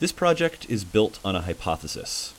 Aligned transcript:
This 0.00 0.12
project 0.12 0.64
is 0.70 0.84
built 0.84 1.18
on 1.24 1.34
a 1.34 1.40
hypothesis. 1.40 2.32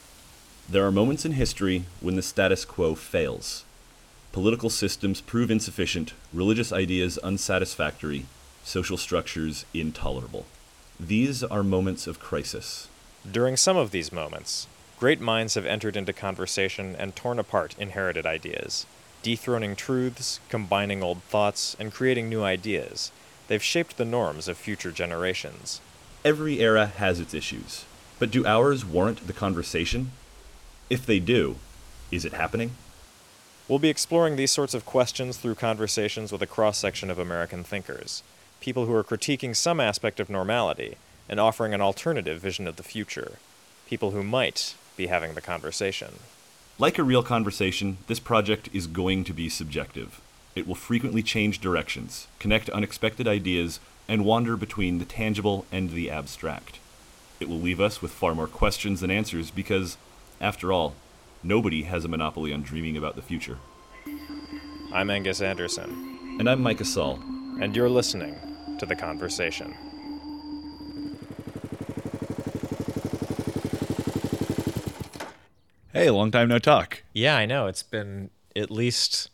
There 0.70 0.88
are 0.88 0.94
moments 0.94 1.26
in 1.26 1.34
history 1.34 1.84
when 2.00 2.16
the 2.16 2.22
status 2.22 2.64
quo 2.64 2.96
fails. 2.96 3.66
Political 4.32 4.70
systems 4.70 5.20
prove 5.20 5.52
insufficient, 5.52 6.14
religious 6.34 6.72
ideas 6.72 7.18
unsatisfactory, 7.18 8.28
social 8.64 8.96
structures 8.96 9.66
intolerable. 9.74 10.46
These 10.98 11.44
are 11.44 11.62
moments 11.62 12.08
of 12.08 12.22
crisis. 12.22 12.88
During 13.30 13.58
some 13.58 13.76
of 13.76 13.92
these 13.92 14.14
moments, 14.14 14.68
great 14.98 15.20
minds 15.20 15.56
have 15.56 15.66
entered 15.66 15.98
into 15.98 16.14
conversation 16.14 16.96
and 16.98 17.14
torn 17.14 17.40
apart 17.40 17.76
inherited 17.78 18.26
ideas, 18.26 18.86
dethroning 19.22 19.76
truths, 19.76 20.40
combining 20.48 21.04
old 21.04 21.24
thoughts, 21.24 21.76
and 21.78 21.92
creating 21.92 22.30
new 22.30 22.42
ideas. 22.42 23.12
They've 23.50 23.62
shaped 23.62 23.98
the 23.98 24.06
norms 24.06 24.48
of 24.48 24.58
future 24.58 24.94
generations. 24.94 25.82
Every 26.26 26.60
era 26.60 26.88
has 26.88 27.22
its 27.22 27.34
issues, 27.34 27.86
but 28.20 28.30
do 28.30 28.46
ours 28.46 28.84
warrant 28.84 29.26
the 29.26 29.32
conversation? 29.32 30.12
If 30.90 31.06
they 31.06 31.20
do, 31.20 31.56
is 32.12 32.26
it 32.26 32.34
happening? 32.34 32.72
We'll 33.70 33.80
be 33.80 33.88
exploring 33.88 34.36
these 34.36 34.52
sorts 34.52 34.74
of 34.74 34.86
questions 34.86 35.38
through 35.38 35.56
conversations 35.56 36.34
with 36.34 36.42
a 36.42 36.48
cross 36.48 36.78
section 36.78 37.10
of 37.10 37.20
American 37.20 37.64
thinkers, 37.64 38.22
people 38.60 38.86
who 38.86 38.94
are 38.94 39.04
critiquing 39.04 39.56
some 39.56 39.80
aspect 39.80 40.20
of 40.20 40.30
normality 40.30 40.98
and 41.30 41.40
offering 41.40 41.74
an 41.74 41.80
alternative 41.80 42.42
vision 42.42 42.68
of 42.68 42.76
the 42.76 42.84
future, 42.84 43.34
people 43.88 44.12
who 44.12 44.22
might 44.22 44.76
be 44.98 45.08
having 45.08 45.36
the 45.36 45.42
conversation. 45.42 46.16
Like 46.78 46.98
a 46.98 47.04
real 47.04 47.24
conversation, 47.24 47.98
this 48.08 48.20
project 48.20 48.68
is 48.74 48.88
going 48.88 49.24
to 49.24 49.34
be 49.34 49.48
subjective. 49.48 50.20
It 50.54 50.68
will 50.68 50.76
frequently 50.76 51.24
change 51.24 51.62
directions, 51.62 52.28
connect 52.40 52.70
unexpected 52.72 53.26
ideas, 53.26 53.80
and 54.10 54.26
wander 54.26 54.58
between 54.58 54.98
the 54.98 55.06
tangible 55.06 55.66
and 55.72 55.92
the 55.92 56.10
abstract. 56.10 56.80
It 57.40 57.48
will 57.48 57.60
leave 57.60 57.80
us 57.80 58.02
with 58.02 58.12
far 58.12 58.34
more 58.34 58.48
questions 58.48 59.02
than 59.02 59.12
answers 59.12 59.52
because, 59.52 59.98
after 60.42 60.74
all, 60.74 60.96
nobody 61.44 61.84
has 61.84 62.04
a 62.04 62.08
monopoly 62.10 62.52
on 62.52 62.64
dreaming 62.64 62.98
about 62.98 63.16
the 63.16 63.22
future. 63.22 63.60
I'm 64.92 65.12
Angus 65.12 65.42
Anderson, 65.42 66.38
And 66.40 66.50
I'm 66.50 66.62
Micah 66.62 66.86
Saul. 66.86 67.20
and 67.62 67.76
you're 67.76 67.90
listening 67.90 68.36
to 68.80 68.86
The 68.88 68.96
Conversation. 68.96 69.76
Hey, 75.94 76.10
long 76.10 76.32
time 76.32 76.48
no 76.48 76.60
talk. 76.60 77.04
Yeah, 77.14 77.36
I 77.36 77.46
know. 77.46 77.68
It's 77.68 77.84
been 77.84 78.30
at 78.56 78.70
least 78.72 79.30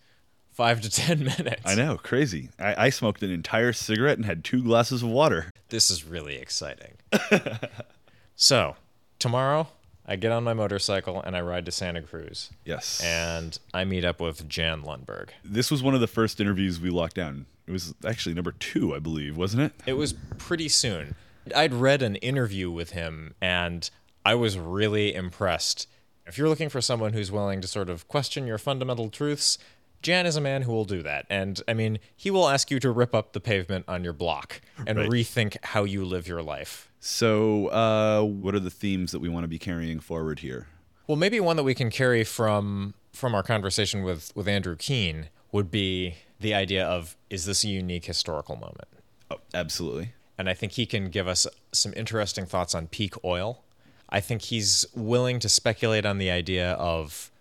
five 0.55 0.81
to 0.81 0.89
ten 0.89 1.19
minutes. 1.37 1.61
I 1.65 1.75
know, 1.75 1.97
crazy. 1.97 2.49
I, 2.57 2.85
I 2.85 2.89
smoked 2.89 3.21
an 3.23 3.29
entire 3.31 3.73
cigarette 3.73 4.17
and 4.17 4.25
had 4.25 4.43
two 4.43 4.63
glasses 4.63 5.03
of 5.03 5.09
water. 5.09 5.51
This 5.69 5.91
is 5.91 6.03
really 6.05 6.35
exciting. 6.37 6.93
so, 8.35 8.75
tomorrow, 9.19 9.67
I 10.05 10.15
get 10.15 10.31
on 10.31 10.43
my 10.43 10.53
motorcycle 10.53 11.21
and 11.21 11.35
I 11.35 11.41
ride 11.41 11.65
to 11.65 11.71
Santa 11.71 12.01
Cruz. 12.01 12.51
Yes. 12.63 13.01
And 13.03 13.57
I 13.73 13.83
meet 13.85 14.05
up 14.05 14.19
with 14.21 14.47
Jan 14.47 14.83
Lundberg. 14.83 15.29
this 15.43 15.69
was 15.71 15.81
one 15.83 15.93
of 15.95 16.01
the 16.01 16.07
first 16.07 16.39
interviews 16.39 16.79
we 16.79 16.89
locked 16.89 17.15
down. 17.15 17.45
It 17.67 17.71
was 17.71 17.93
actually 18.05 18.35
number 18.35 18.51
two, 18.51 18.95
I 18.95 18.99
believe, 18.99 19.35
wasn't 19.37 19.63
it? 19.63 19.73
It 19.87 19.93
was 19.93 20.13
pretty 20.37 20.69
soon. 20.69 21.15
I'd 21.55 21.73
read 21.73 22.01
an 22.03 22.15
interview 22.17 22.69
with 22.69 22.91
him 22.91 23.33
and 23.41 23.89
I 24.23 24.35
was 24.35 24.57
really 24.57 25.13
impressed. 25.15 25.87
If 26.27 26.37
you're 26.37 26.49
looking 26.49 26.69
for 26.69 26.81
someone 26.81 27.13
who's 27.13 27.31
willing 27.31 27.61
to 27.61 27.67
sort 27.67 27.89
of 27.89 28.07
question 28.07 28.45
your 28.47 28.57
fundamental 28.59 29.09
truths, 29.09 29.57
Jan 30.05 30.27
is 30.27 30.35
a 30.35 30.41
man 30.41 30.61
who 30.61 30.71
will 30.71 30.85
do 30.85 31.01
that. 31.01 31.25
And 31.31 31.59
I 31.67 31.73
mean, 31.73 31.97
he 32.15 32.29
will 32.29 32.47
ask 32.47 32.69
you 32.69 32.79
to 32.79 32.91
rip 32.91 33.15
up 33.15 33.33
the 33.33 33.39
pavement 33.39 33.85
on 33.87 34.03
your 34.03 34.13
block 34.13 34.61
and 34.85 34.99
Right. 34.99 35.09
rethink 35.09 35.57
how 35.63 35.83
you 35.83 36.05
live 36.05 36.27
your 36.27 36.43
life. 36.43 36.91
So, 36.99 37.69
uh, 37.69 38.21
what 38.21 38.53
are 38.53 38.59
the 38.59 38.69
themes 38.69 39.11
that 39.13 39.19
we 39.19 39.29
want 39.29 39.45
to 39.45 39.47
be 39.47 39.57
carrying 39.57 39.99
forward 39.99 40.39
here? 40.41 40.67
Well, 41.07 41.15
maybe 41.17 41.39
one 41.39 41.55
that 41.55 41.63
we 41.63 41.73
can 41.73 41.89
carry 41.89 42.23
from 42.23 42.93
from 43.13 43.33
our 43.33 43.41
conversation 43.41 44.03
with 44.03 44.31
with 44.35 44.47
Andrew 44.47 44.75
Keen 44.75 45.29
would 45.51 45.71
be 45.71 46.15
the 46.39 46.53
idea 46.53 46.85
of 46.85 47.15
is 47.31 47.45
this 47.45 47.63
a 47.63 47.69
unique 47.69 48.05
historical 48.05 48.55
moment? 48.55 48.87
Oh, 49.31 49.39
absolutely. 49.55 50.13
and 50.37 50.47
I 50.49 50.53
think 50.53 50.73
he 50.73 50.85
can 50.85 51.09
give 51.09 51.27
us 51.27 51.47
some 51.71 51.93
interesting 51.95 52.45
thoughts 52.45 52.75
on 52.75 52.87
peak 52.87 53.13
oil. 53.23 53.63
I 54.09 54.19
think 54.19 54.43
he's 54.43 54.85
willing 54.93 55.39
to 55.39 55.49
speculate 55.49 56.05
on 56.05 56.19
the 56.19 56.29
idea 56.29 56.73
of 56.73 57.31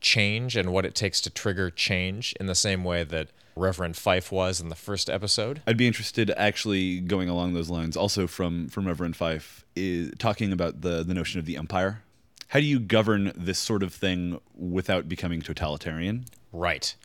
change 0.00 0.56
and 0.56 0.72
what 0.72 0.84
it 0.84 0.94
takes 0.94 1.20
to 1.22 1.30
trigger 1.30 1.70
change 1.70 2.34
in 2.40 2.46
the 2.46 2.54
same 2.54 2.84
way 2.84 3.04
that 3.04 3.28
Reverend 3.56 3.96
Fife 3.96 4.32
was 4.32 4.60
in 4.60 4.68
the 4.68 4.74
first 4.74 5.10
episode. 5.10 5.62
I'd 5.66 5.76
be 5.76 5.86
interested, 5.86 6.30
actually, 6.36 7.00
going 7.00 7.28
along 7.28 7.54
those 7.54 7.70
lines, 7.70 7.96
also 7.96 8.26
from 8.26 8.68
from 8.68 8.86
Reverend 8.86 9.16
Fife, 9.16 9.64
is 9.76 10.12
talking 10.18 10.52
about 10.52 10.80
the 10.80 11.02
the 11.02 11.14
notion 11.14 11.38
of 11.38 11.46
the 11.46 11.56
empire. 11.56 12.02
How 12.48 12.58
do 12.58 12.66
you 12.66 12.80
govern 12.80 13.32
this 13.36 13.58
sort 13.58 13.82
of 13.82 13.94
thing 13.94 14.40
without 14.56 15.08
becoming 15.08 15.40
totalitarian? 15.40 16.24
Right. 16.52 16.96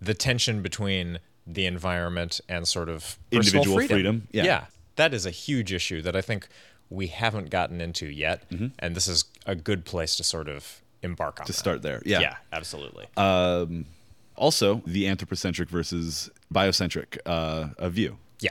The 0.00 0.14
tension 0.14 0.62
between 0.62 1.18
the 1.46 1.66
environment 1.66 2.40
and 2.48 2.66
sort 2.66 2.88
of 2.88 3.18
Individual 3.30 3.86
freedom, 3.86 4.28
yeah. 4.32 4.44
yeah. 4.44 4.64
That 4.96 5.12
is 5.12 5.26
a 5.26 5.30
huge 5.30 5.72
issue 5.72 6.00
that 6.02 6.16
I 6.16 6.22
think 6.22 6.48
we 6.88 7.08
haven't 7.08 7.50
gotten 7.50 7.80
into 7.80 8.06
yet. 8.06 8.48
Mm-hmm. 8.50 8.68
And 8.78 8.94
this 8.94 9.08
is 9.08 9.26
a 9.44 9.54
good 9.54 9.84
place 9.84 10.16
to 10.16 10.24
sort 10.24 10.48
of 10.48 10.80
embark 11.02 11.40
on. 11.40 11.46
To 11.46 11.52
start 11.52 11.82
there, 11.82 12.02
yeah. 12.04 12.20
Yeah, 12.20 12.36
absolutely. 12.52 13.06
Um, 13.16 13.86
also, 14.36 14.82
the 14.86 15.08
anthropocentric 15.08 15.68
versus 15.68 16.30
biocentric 16.52 17.18
uh, 17.26 17.68
a 17.78 17.90
view. 17.90 18.18
Yeah. 18.40 18.50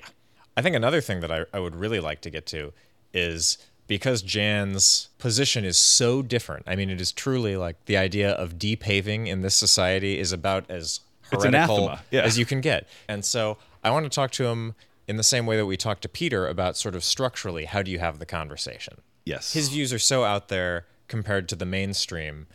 I 0.55 0.61
think 0.61 0.75
another 0.75 1.01
thing 1.01 1.21
that 1.21 1.31
I, 1.31 1.45
I 1.53 1.59
would 1.59 1.75
really 1.75 1.99
like 1.99 2.21
to 2.21 2.29
get 2.29 2.45
to 2.47 2.73
is 3.13 3.57
because 3.87 4.21
Jan's 4.21 5.09
position 5.17 5.63
is 5.63 5.77
so 5.77 6.21
different. 6.21 6.63
I 6.67 6.75
mean, 6.75 6.89
it 6.89 6.99
is 6.99 7.11
truly 7.11 7.55
like 7.55 7.85
the 7.85 7.97
idea 7.97 8.31
of 8.31 8.59
depaving 8.59 9.27
in 9.27 9.41
this 9.41 9.55
society 9.55 10.19
is 10.19 10.33
about 10.33 10.69
as 10.69 10.99
heretical 11.21 11.97
yeah. 12.11 12.21
as 12.21 12.37
you 12.37 12.45
can 12.45 12.61
get. 12.61 12.87
And 13.07 13.23
so 13.23 13.57
I 13.83 13.91
want 13.91 14.05
to 14.05 14.09
talk 14.09 14.31
to 14.31 14.45
him 14.45 14.75
in 15.07 15.15
the 15.15 15.23
same 15.23 15.45
way 15.45 15.55
that 15.55 15.65
we 15.65 15.77
talked 15.77 16.01
to 16.01 16.09
Peter 16.09 16.47
about 16.47 16.75
sort 16.75 16.95
of 16.95 17.03
structurally 17.03 17.65
how 17.65 17.81
do 17.81 17.91
you 17.91 17.99
have 17.99 18.19
the 18.19 18.25
conversation? 18.25 18.97
Yes. 19.25 19.53
His 19.53 19.69
views 19.69 19.93
are 19.93 19.99
so 19.99 20.23
out 20.23 20.49
there 20.49 20.85
compared 21.07 21.47
to 21.49 21.55
the 21.55 21.65
mainstream. 21.65 22.47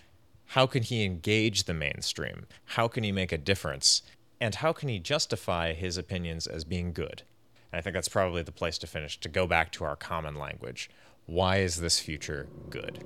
How 0.47 0.67
can 0.67 0.83
he 0.83 1.05
engage 1.05 1.65
the 1.65 1.75
mainstream? 1.75 2.47
How 2.67 2.89
can 2.89 3.05
he 3.05 3.13
make 3.13 3.33
a 3.33 3.39
difference? 3.39 4.03
And 4.41 4.57
how 4.57 4.73
can 4.73 4.89
he 4.89 4.99
justify 4.99 5.73
his 5.73 5.97
opinions 5.97 6.47
as 6.47 6.65
being 6.65 6.93
good? 6.93 7.23
And 7.73 7.79
I 7.79 7.81
think 7.81 7.95
that's 7.95 8.09
probably 8.09 8.43
the 8.43 8.53
place 8.53 8.77
to 8.79 8.87
finish 8.87 9.19
to 9.21 9.29
go 9.29 9.47
back 9.47 9.73
to 9.73 9.85
our 9.85 9.97
common 9.97 10.37
language. 10.37 10.91
Why 11.27 11.59
is 11.59 11.77
this 11.77 12.01
future 12.01 12.49
good? 12.69 13.05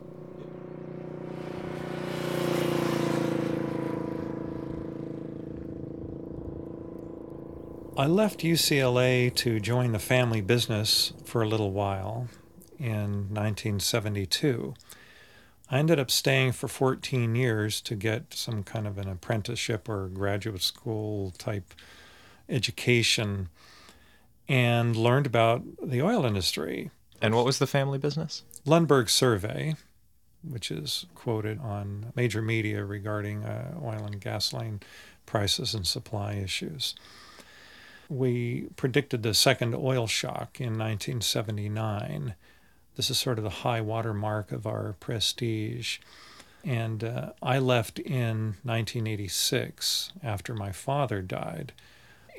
I 7.98 8.06
left 8.06 8.40
UCLA 8.40 9.34
to 9.36 9.58
join 9.58 9.92
the 9.92 9.98
family 9.98 10.42
business 10.42 11.14
for 11.24 11.42
a 11.42 11.48
little 11.48 11.70
while 11.70 12.28
in 12.78 13.28
1972. 13.32 14.74
I 15.70 15.78
ended 15.78 15.98
up 15.98 16.10
staying 16.10 16.52
for 16.52 16.68
14 16.68 17.34
years 17.34 17.80
to 17.82 17.96
get 17.96 18.34
some 18.34 18.62
kind 18.62 18.86
of 18.86 18.98
an 18.98 19.08
apprenticeship 19.08 19.88
or 19.88 20.08
graduate 20.08 20.62
school 20.62 21.32
type 21.38 21.74
education 22.48 23.48
and 24.48 24.94
learned 24.94 25.26
about 25.26 25.62
the 25.82 26.00
oil 26.02 26.24
industry. 26.24 26.90
And 27.20 27.34
what 27.34 27.44
was 27.44 27.58
the 27.58 27.66
family 27.66 27.98
business? 27.98 28.44
Lundberg 28.64 29.08
Survey, 29.08 29.74
which 30.48 30.70
is 30.70 31.06
quoted 31.14 31.58
on 31.58 32.12
major 32.14 32.42
media 32.42 32.84
regarding 32.84 33.44
uh, 33.44 33.74
oil 33.82 34.04
and 34.04 34.20
gasoline 34.20 34.80
prices 35.24 35.74
and 35.74 35.86
supply 35.86 36.34
issues. 36.34 36.94
We 38.08 38.68
predicted 38.76 39.24
the 39.24 39.34
second 39.34 39.74
oil 39.74 40.06
shock 40.06 40.60
in 40.60 40.78
1979. 40.78 42.36
This 42.96 43.10
is 43.10 43.18
sort 43.18 43.38
of 43.38 43.44
the 43.44 43.50
high 43.50 43.80
water 43.80 44.14
mark 44.14 44.52
of 44.52 44.66
our 44.66 44.94
prestige. 45.00 45.98
And 46.64 47.04
uh, 47.04 47.32
I 47.42 47.58
left 47.58 47.98
in 47.98 48.56
1986 48.64 50.12
after 50.22 50.54
my 50.54 50.72
father 50.72 51.22
died. 51.22 51.72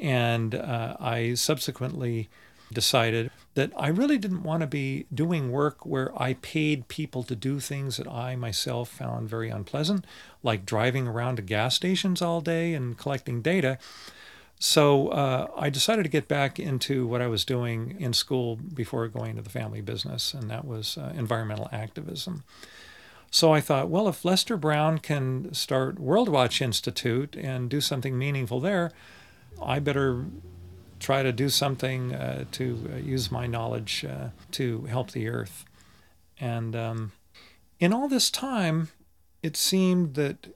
And 0.02 0.54
uh, 0.54 0.98
I 1.00 1.36
subsequently 1.36 2.30
decided 2.74 3.32
that 3.54 3.72
I 3.78 3.88
really 3.88 4.18
didn't 4.18 4.44
want 4.44 4.62
to 4.62 4.68
be 4.68 5.06
doing 5.14 5.52
work 5.52 5.86
where 5.86 6.12
I 6.22 6.34
paid 6.36 6.88
people 6.88 7.24
to 7.24 7.36
do 7.36 7.60
things 7.60 7.98
that 7.98 8.08
I 8.08 8.36
myself 8.36 8.90
found 8.90 9.30
very 9.30 9.50
unpleasant, 9.50 10.06
like 10.44 10.66
driving 10.66 11.08
around 11.08 11.38
to 11.38 11.42
gas 11.42 11.76
stations 11.76 12.22
all 12.22 12.42
day 12.42 12.74
and 12.74 12.98
collecting 12.98 13.42
data. 13.42 13.78
So 14.60 15.10
uh, 15.10 15.48
I 15.56 15.70
decided 15.70 16.04
to 16.04 16.10
get 16.10 16.28
back 16.28 16.60
into 16.60 17.06
what 17.06 17.22
I 17.22 17.28
was 17.28 17.46
doing 17.46 17.96
in 18.00 18.14
school 18.14 18.56
before 18.56 19.08
going 19.08 19.36
to 19.36 19.42
the 19.42 19.50
family 19.50 19.82
business, 19.82 20.34
and 20.34 20.50
that 20.50 20.66
was 20.66 20.98
uh, 20.98 21.14
environmental 21.16 21.70
activism. 21.72 22.44
So 23.30 23.54
I 23.54 23.62
thought, 23.62 23.90
well, 23.90 24.08
if 24.08 24.26
Lester 24.26 24.58
Brown 24.58 24.98
can 24.98 25.54
start 25.54 25.98
Worldwatch 25.98 26.62
Institute 26.62 27.36
and 27.36 27.70
do 27.70 27.82
something 27.82 28.18
meaningful 28.18 28.60
there, 28.60 28.92
I 29.62 29.80
better 29.80 30.26
try 31.00 31.22
to 31.22 31.32
do 31.32 31.50
something 31.50 32.16
uh, 32.16 32.46
to 32.54 32.90
uh, 32.94 32.98
use 32.98 33.32
my 33.32 33.46
knowledge 33.46 34.06
uh, 34.06 34.30
to 34.52 34.86
help 34.86 35.12
the 35.12 35.28
earth. 35.28 35.66
And 36.40 36.76
um, 36.76 37.12
in 37.80 37.94
all 37.94 38.08
this 38.08 38.32
time, 38.32 38.90
it 39.44 39.56
seemed 39.56 40.16
that 40.16 40.56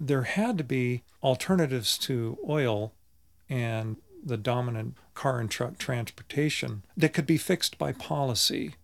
there 0.00 0.22
had 0.22 0.58
to 0.58 0.64
be 0.64 1.02
alternatives 1.22 1.96
to 1.98 2.36
oil 2.48 2.92
and 3.52 3.96
the 4.24 4.38
dominant 4.38 4.96
car 5.14 5.38
and 5.38 5.50
truck 5.50 5.76
transportation 5.76 6.82
that 6.96 7.12
could 7.12 7.26
be 7.26 7.36
fixed 7.36 7.76
by 7.76 7.92
policy 7.92 8.76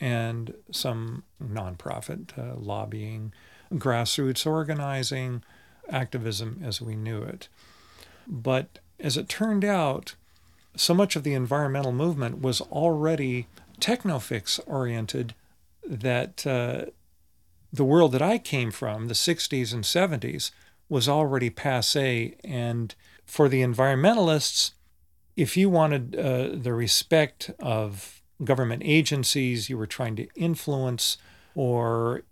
and 0.00 0.52
some 0.72 1.22
nonprofit 1.40 2.36
uh, 2.36 2.56
lobbying, 2.58 3.32
grassroots 3.72 4.46
organizing, 4.46 5.44
activism 5.88 6.60
as 6.64 6.80
we 6.80 6.96
knew 6.96 7.22
it. 7.22 7.48
But 8.26 8.80
as 8.98 9.16
it 9.16 9.28
turned 9.28 9.64
out, 9.64 10.16
so 10.74 10.92
much 10.92 11.14
of 11.14 11.22
the 11.22 11.34
environmental 11.34 11.92
movement 11.92 12.40
was 12.40 12.60
already 12.62 13.46
technofix 13.78 14.58
oriented 14.66 15.34
that 15.86 16.44
uh, 16.46 16.86
the 17.72 17.84
world 17.84 18.10
that 18.12 18.22
I 18.22 18.38
came 18.38 18.72
from, 18.72 19.06
the 19.06 19.14
60s 19.14 19.72
and 19.72 19.84
70s, 19.84 20.50
was 20.88 21.08
already 21.08 21.50
passe. 21.50 22.34
And 22.42 22.94
for 23.30 23.48
the 23.48 23.62
environmentalists, 23.62 24.72
if 25.36 25.56
you 25.56 25.70
wanted 25.70 26.16
uh, 26.16 26.48
the 26.52 26.74
respect 26.74 27.52
of 27.60 28.20
government 28.42 28.82
agencies 28.84 29.70
you 29.70 29.78
were 29.78 29.86
trying 29.86 30.16
to 30.16 30.26
influence 30.34 31.16
or 31.54 32.22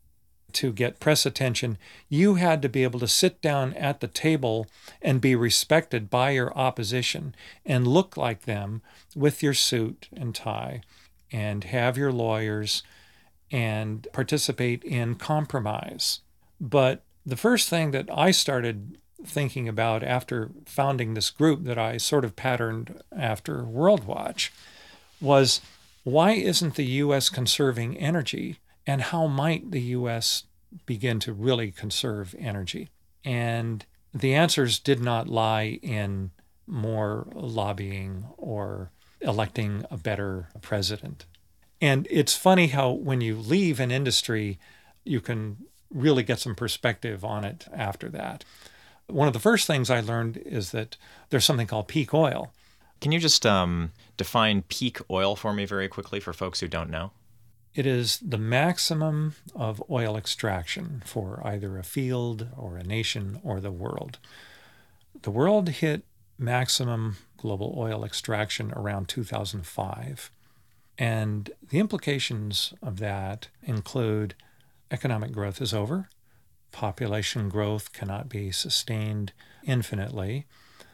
to 0.50 0.72
get 0.72 0.98
press 0.98 1.24
attention, 1.24 1.78
you 2.08 2.34
had 2.34 2.60
to 2.62 2.68
be 2.68 2.82
able 2.82 2.98
to 2.98 3.06
sit 3.06 3.40
down 3.40 3.74
at 3.74 4.00
the 4.00 4.08
table 4.08 4.66
and 5.00 5.20
be 5.20 5.36
respected 5.36 6.10
by 6.10 6.30
your 6.30 6.52
opposition 6.58 7.32
and 7.64 7.86
look 7.86 8.16
like 8.16 8.42
them 8.42 8.82
with 9.14 9.40
your 9.40 9.54
suit 9.54 10.08
and 10.16 10.34
tie 10.34 10.82
and 11.30 11.62
have 11.64 11.96
your 11.96 12.10
lawyers 12.10 12.82
and 13.52 14.08
participate 14.12 14.82
in 14.82 15.14
compromise. 15.14 16.20
But 16.60 17.04
the 17.24 17.36
first 17.36 17.68
thing 17.68 17.92
that 17.92 18.08
I 18.12 18.32
started 18.32 18.98
thinking 19.24 19.68
about 19.68 20.02
after 20.02 20.50
founding 20.64 21.14
this 21.14 21.30
group 21.30 21.64
that 21.64 21.78
I 21.78 21.96
sort 21.96 22.24
of 22.24 22.36
patterned 22.36 23.02
after 23.16 23.62
Worldwatch 23.62 24.50
was 25.20 25.60
why 26.04 26.32
isn't 26.32 26.76
the 26.76 26.86
U.S. 26.86 27.28
conserving 27.28 27.96
energy? 27.96 28.58
And 28.86 29.02
how 29.02 29.26
might 29.26 29.70
the 29.70 29.80
U.S. 29.80 30.44
begin 30.86 31.18
to 31.20 31.32
really 31.32 31.70
conserve 31.70 32.34
energy? 32.38 32.88
And 33.24 33.84
the 34.14 34.34
answers 34.34 34.78
did 34.78 35.00
not 35.00 35.28
lie 35.28 35.78
in 35.82 36.30
more 36.66 37.26
lobbying 37.34 38.26
or 38.36 38.90
electing 39.20 39.84
a 39.90 39.96
better 39.96 40.48
president. 40.62 41.26
And 41.80 42.06
it's 42.10 42.36
funny 42.36 42.68
how 42.68 42.90
when 42.90 43.20
you 43.20 43.36
leave 43.36 43.80
an 43.80 43.90
industry, 43.90 44.58
you 45.04 45.20
can 45.20 45.58
really 45.92 46.22
get 46.22 46.38
some 46.38 46.54
perspective 46.54 47.24
on 47.24 47.44
it 47.44 47.66
after 47.72 48.08
that. 48.10 48.44
One 49.08 49.26
of 49.26 49.34
the 49.34 49.40
first 49.40 49.66
things 49.66 49.90
I 49.90 50.00
learned 50.00 50.36
is 50.38 50.70
that 50.72 50.96
there's 51.30 51.44
something 51.44 51.66
called 51.66 51.88
peak 51.88 52.12
oil. 52.12 52.52
Can 53.00 53.12
you 53.12 53.18
just 53.18 53.46
um, 53.46 53.92
define 54.16 54.62
peak 54.62 54.98
oil 55.10 55.36
for 55.36 55.52
me 55.52 55.64
very 55.64 55.88
quickly 55.88 56.20
for 56.20 56.32
folks 56.32 56.60
who 56.60 56.68
don't 56.68 56.90
know? 56.90 57.12
It 57.74 57.86
is 57.86 58.18
the 58.18 58.38
maximum 58.38 59.34
of 59.54 59.82
oil 59.90 60.16
extraction 60.16 61.02
for 61.06 61.40
either 61.44 61.78
a 61.78 61.84
field 61.84 62.48
or 62.56 62.76
a 62.76 62.82
nation 62.82 63.40
or 63.44 63.60
the 63.60 63.70
world. 63.70 64.18
The 65.22 65.30
world 65.30 65.68
hit 65.68 66.04
maximum 66.38 67.16
global 67.36 67.74
oil 67.76 68.04
extraction 68.04 68.72
around 68.72 69.08
2005. 69.08 70.30
And 70.98 71.50
the 71.68 71.78
implications 71.78 72.74
of 72.82 72.98
that 72.98 73.48
include 73.62 74.34
economic 74.90 75.32
growth 75.32 75.60
is 75.60 75.72
over, 75.72 76.08
population 76.72 77.48
growth 77.48 77.92
cannot 77.92 78.28
be 78.28 78.50
sustained 78.50 79.32
infinitely, 79.64 80.46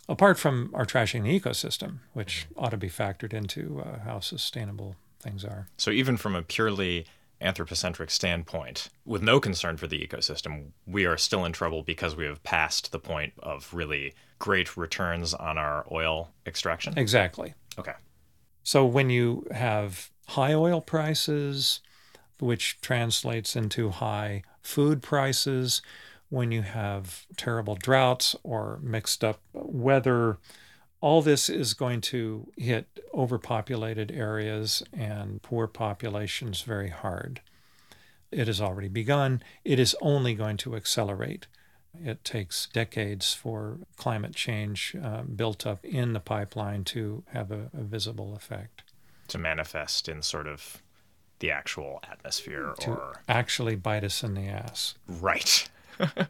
apart 0.08 0.38
from 0.38 0.70
our 0.74 0.84
trashing 0.84 1.24
the 1.24 1.40
ecosystem, 1.40 1.98
which 2.12 2.46
ought 2.56 2.70
to 2.70 2.76
be 2.76 2.88
factored 2.88 3.32
into 3.32 3.80
uh, 3.80 4.00
how 4.00 4.20
sustainable 4.20 4.96
things 5.20 5.44
are. 5.44 5.68
So, 5.76 5.90
even 5.90 6.16
from 6.16 6.34
a 6.34 6.42
purely 6.42 7.06
anthropocentric 7.40 8.10
standpoint, 8.10 8.88
with 9.04 9.22
no 9.22 9.40
concern 9.40 9.76
for 9.76 9.86
the 9.86 10.06
ecosystem, 10.06 10.70
we 10.86 11.04
are 11.04 11.16
still 11.16 11.44
in 11.44 11.52
trouble 11.52 11.82
because 11.82 12.16
we 12.16 12.24
have 12.24 12.42
passed 12.42 12.92
the 12.92 12.98
point 12.98 13.32
of 13.40 13.72
really 13.72 14.14
great 14.38 14.76
returns 14.76 15.34
on 15.34 15.58
our 15.58 15.86
oil 15.90 16.30
extraction? 16.46 16.94
Exactly. 16.96 17.54
Okay. 17.78 17.94
So, 18.62 18.84
when 18.86 19.10
you 19.10 19.46
have 19.50 20.10
high 20.28 20.54
oil 20.54 20.80
prices, 20.80 21.80
which 22.38 22.80
translates 22.80 23.56
into 23.56 23.90
high 23.90 24.42
food 24.62 25.02
prices, 25.02 25.82
when 26.30 26.50
you 26.50 26.62
have 26.62 27.26
terrible 27.36 27.76
droughts 27.76 28.34
or 28.42 28.80
mixed 28.82 29.22
up 29.22 29.40
weather, 29.52 30.38
all 31.00 31.22
this 31.22 31.48
is 31.48 31.74
going 31.74 32.00
to 32.00 32.50
hit 32.56 32.86
overpopulated 33.12 34.10
areas 34.10 34.82
and 34.92 35.42
poor 35.42 35.66
populations 35.66 36.62
very 36.62 36.88
hard. 36.88 37.40
It 38.32 38.46
has 38.48 38.60
already 38.60 38.88
begun. 38.88 39.42
It 39.64 39.78
is 39.78 39.94
only 40.00 40.34
going 40.34 40.56
to 40.58 40.74
accelerate. 40.74 41.46
It 42.02 42.24
takes 42.24 42.66
decades 42.72 43.32
for 43.32 43.78
climate 43.96 44.34
change 44.34 44.96
uh, 45.00 45.22
built 45.22 45.66
up 45.66 45.84
in 45.84 46.14
the 46.14 46.20
pipeline 46.20 46.84
to 46.84 47.22
have 47.32 47.52
a, 47.52 47.70
a 47.72 47.82
visible 47.82 48.34
effect. 48.34 48.82
To 49.28 49.38
manifest 49.38 50.08
in 50.08 50.22
sort 50.22 50.48
of 50.48 50.82
the 51.44 51.50
actual 51.50 52.00
atmosphere 52.10 52.72
to 52.80 52.90
or 52.90 53.20
actually 53.28 53.76
bite 53.76 54.02
us 54.04 54.22
in 54.22 54.32
the 54.34 54.46
ass. 54.46 54.94
right 55.06 55.68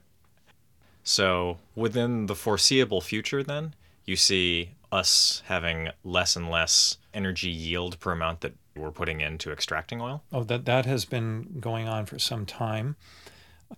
so 1.04 1.58
within 1.76 2.26
the 2.26 2.34
foreseeable 2.34 3.00
future 3.00 3.42
then 3.42 3.74
you 4.04 4.16
see 4.16 4.70
us 4.90 5.42
having 5.46 5.88
less 6.02 6.34
and 6.36 6.50
less 6.50 6.98
energy 7.12 7.48
yield 7.50 7.98
per 8.00 8.10
amount 8.12 8.40
that 8.40 8.54
we're 8.76 8.90
putting 8.90 9.20
into 9.20 9.52
extracting 9.52 10.00
oil 10.00 10.22
Oh, 10.32 10.42
that 10.44 10.64
that 10.64 10.84
has 10.86 11.04
been 11.04 11.58
going 11.60 11.86
on 11.86 12.06
for 12.06 12.18
some 12.18 12.44
time. 12.44 12.96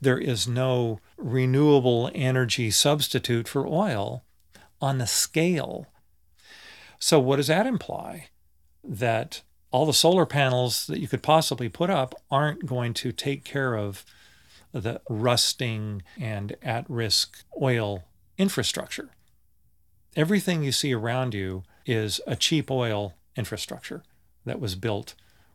There 0.00 0.18
is 0.18 0.48
no 0.48 1.00
renewable 1.18 2.10
energy 2.14 2.70
substitute 2.70 3.46
for 3.46 3.66
oil 3.66 4.24
on 4.80 4.96
the 4.98 5.06
scale. 5.06 5.86
So 6.98 7.20
what 7.20 7.36
does 7.36 7.48
that 7.48 7.66
imply? 7.66 8.28
That 8.82 9.42
all 9.70 9.86
the 9.86 9.92
solar 9.92 10.26
panels 10.26 10.86
that 10.86 11.00
you 11.00 11.08
could 11.08 11.22
possibly 11.22 11.68
put 11.68 11.90
up 11.90 12.14
aren't 12.30 12.66
going 12.66 12.94
to 12.94 13.12
take 13.12 13.44
care 13.44 13.76
of 13.76 14.04
the 14.72 15.00
rusting 15.08 16.02
and 16.18 16.56
at-risk 16.62 17.44
oil 17.60 18.04
infrastructure. 18.38 19.10
Everything 20.14 20.62
you 20.62 20.72
see 20.72 20.94
around 20.94 21.34
you 21.34 21.62
is 21.84 22.20
a 22.26 22.36
cheap 22.36 22.70
oil 22.70 23.14
infrastructure 23.36 24.02
that 24.44 24.60
was 24.60 24.74
built 24.74 25.14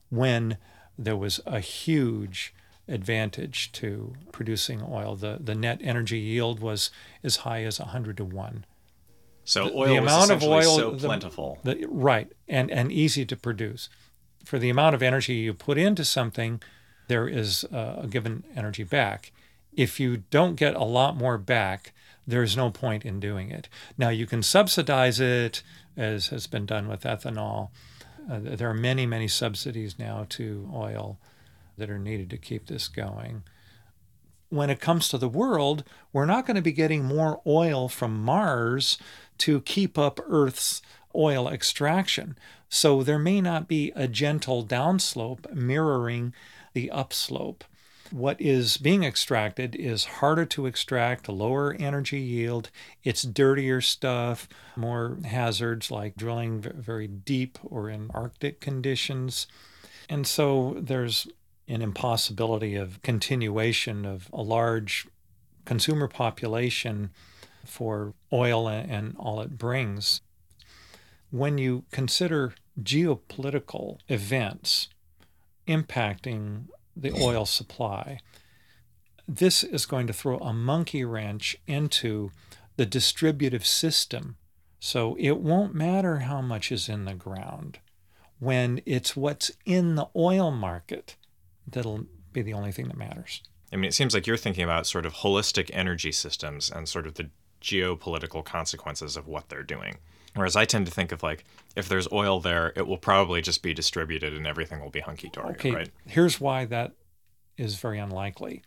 when 0.09 0.57
there 0.97 1.17
was 1.17 1.39
a 1.45 1.59
huge 1.59 2.53
advantage 2.87 3.71
to 3.71 4.13
producing 4.31 4.83
oil. 4.87 5.15
The, 5.15 5.39
the 5.39 5.55
net 5.55 5.79
energy 5.81 6.19
yield 6.19 6.59
was 6.59 6.91
as 7.23 7.37
high 7.37 7.63
as 7.63 7.79
100 7.79 8.17
to 8.17 8.25
1. 8.25 8.65
So 9.51 9.65
The- 9.65 9.73
oil 9.75 9.87
the 9.89 9.95
amount 9.97 10.31
of 10.31 10.43
oil- 10.43 10.77
so 10.77 10.91
the- 10.91 11.07
plentiful 11.07 11.59
The, 11.63 11.85
right, 11.89 12.31
and, 12.47 12.71
and 12.71 12.89
easy 12.91 13.25
to 13.25 13.35
produce. 13.35 13.89
For 14.45 14.57
the 14.57 14.69
amount 14.69 14.95
of 14.95 15.03
energy 15.03 15.33
you 15.35 15.53
put 15.53 15.77
into 15.77 16.05
something, 16.05 16.61
there 17.07 17.27
is 17.27 17.65
uh, 17.65 17.99
a 18.03 18.07
given 18.07 18.43
energy 18.55 18.83
back. 18.83 19.31
If 19.73 19.99
you 19.99 20.23
don't 20.29 20.55
get 20.55 20.75
a 20.75 20.83
lot 20.85 21.17
more 21.17 21.37
back, 21.37 21.93
there's 22.25 22.55
no 22.55 22.69
point 22.71 23.03
in 23.05 23.19
doing 23.19 23.51
it. 23.51 23.67
Now, 23.97 24.09
you 24.09 24.25
can 24.25 24.41
subsidize 24.41 25.19
it, 25.19 25.63
as 25.97 26.27
has 26.27 26.47
been 26.47 26.65
done 26.65 26.87
with 26.87 27.01
ethanol. 27.03 27.69
Uh, 28.31 28.39
there 28.43 28.69
are 28.69 28.73
many, 28.73 29.05
many 29.05 29.27
subsidies 29.27 29.99
now 29.99 30.25
to 30.29 30.69
oil 30.73 31.17
that 31.77 31.89
are 31.89 31.99
needed 31.99 32.29
to 32.29 32.37
keep 32.37 32.67
this 32.67 32.87
going. 32.87 33.43
When 34.51 34.69
it 34.69 34.81
comes 34.81 35.07
to 35.07 35.17
the 35.17 35.29
world, 35.29 35.85
we're 36.11 36.25
not 36.25 36.45
going 36.45 36.55
to 36.55 36.61
be 36.61 36.73
getting 36.73 37.05
more 37.05 37.41
oil 37.47 37.87
from 37.87 38.21
Mars 38.21 38.97
to 39.39 39.61
keep 39.61 39.97
up 39.97 40.19
Earth's 40.27 40.81
oil 41.15 41.47
extraction. 41.47 42.37
So 42.67 43.01
there 43.01 43.17
may 43.17 43.39
not 43.39 43.69
be 43.69 43.93
a 43.95 44.09
gentle 44.09 44.65
downslope 44.65 45.53
mirroring 45.53 46.33
the 46.73 46.91
upslope. 46.91 47.63
What 48.11 48.41
is 48.41 48.75
being 48.75 49.05
extracted 49.05 49.73
is 49.73 50.19
harder 50.19 50.45
to 50.47 50.65
extract, 50.65 51.29
lower 51.29 51.73
energy 51.79 52.19
yield. 52.19 52.71
It's 53.05 53.23
dirtier 53.23 53.79
stuff, 53.79 54.49
more 54.75 55.17
hazards 55.23 55.89
like 55.89 56.17
drilling 56.17 56.59
very 56.61 57.07
deep 57.07 57.57
or 57.63 57.89
in 57.89 58.11
Arctic 58.13 58.59
conditions. 58.59 59.47
And 60.09 60.27
so 60.27 60.75
there's 60.77 61.29
an 61.67 61.81
impossibility 61.81 62.75
of 62.75 63.01
continuation 63.01 64.05
of 64.05 64.29
a 64.33 64.41
large 64.41 65.07
consumer 65.65 66.07
population 66.07 67.11
for 67.65 68.13
oil 68.33 68.67
and, 68.67 69.15
all 69.17 69.41
it 69.41 69.57
brings. 69.57 70.21
When 71.29 71.57
you 71.57 71.85
consider 71.91 72.55
geopolitical 72.81 73.99
events, 74.07 74.89
impacting 75.67 76.65
the 76.95 77.11
oil 77.13 77.45
supply. 77.45 78.19
This 79.27 79.63
is 79.63 79.85
going 79.85 80.07
to 80.07 80.13
throw 80.13 80.37
a 80.39 80.53
monkey 80.53 81.05
wrench 81.05 81.57
into 81.67 82.31
the 82.75 82.85
distributive 82.85 83.65
system. 83.65 84.37
So 84.79 85.15
it 85.19 85.37
won't 85.37 85.75
matter 85.75 86.19
how 86.19 86.41
much 86.41 86.71
is 86.71 86.89
in 86.89 87.05
the 87.05 87.13
ground 87.13 87.79
when 88.39 88.81
it's 88.85 89.15
what's 89.15 89.51
in 89.65 89.95
the 89.95 90.07
oil 90.15 90.49
market 90.49 91.15
that'll 91.67 92.05
be 92.33 92.41
the 92.41 92.53
only 92.53 92.71
thing 92.71 92.87
that 92.87 92.97
matters. 92.97 93.41
I 93.73 93.77
mean, 93.77 93.85
it 93.85 93.93
seems 93.93 94.13
like 94.13 94.27
you're 94.27 94.37
thinking 94.37 94.63
about 94.63 94.85
sort 94.87 95.05
of 95.05 95.15
holistic 95.15 95.69
energy 95.73 96.11
systems 96.11 96.69
and 96.69 96.87
sort 96.89 97.07
of 97.07 97.15
the 97.15 97.29
geopolitical 97.61 98.43
consequences 98.43 99.15
of 99.15 99.27
what 99.27 99.49
they're 99.49 99.63
doing. 99.63 99.97
Whereas 100.35 100.55
I 100.55 100.65
tend 100.65 100.85
to 100.85 100.91
think 100.91 101.11
of 101.11 101.23
like, 101.23 101.43
if 101.75 101.87
there's 101.89 102.07
oil 102.11 102.39
there, 102.39 102.73
it 102.75 102.87
will 102.87 102.97
probably 102.97 103.41
just 103.41 103.61
be 103.61 103.73
distributed 103.73 104.33
and 104.33 104.47
everything 104.47 104.79
will 104.79 104.89
be 104.89 105.01
hunky 105.01 105.29
dory, 105.29 105.51
Okay, 105.51 105.71
right? 105.71 105.89
here's 106.05 106.39
why 106.39 106.65
that 106.65 106.93
is 107.57 107.75
very 107.75 107.99
unlikely. 107.99 108.61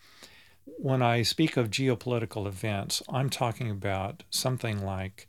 When 0.78 1.02
I 1.02 1.22
speak 1.22 1.56
of 1.56 1.70
geopolitical 1.70 2.46
events, 2.46 3.02
I'm 3.08 3.28
talking 3.30 3.70
about 3.70 4.24
something 4.30 4.84
like 4.84 5.26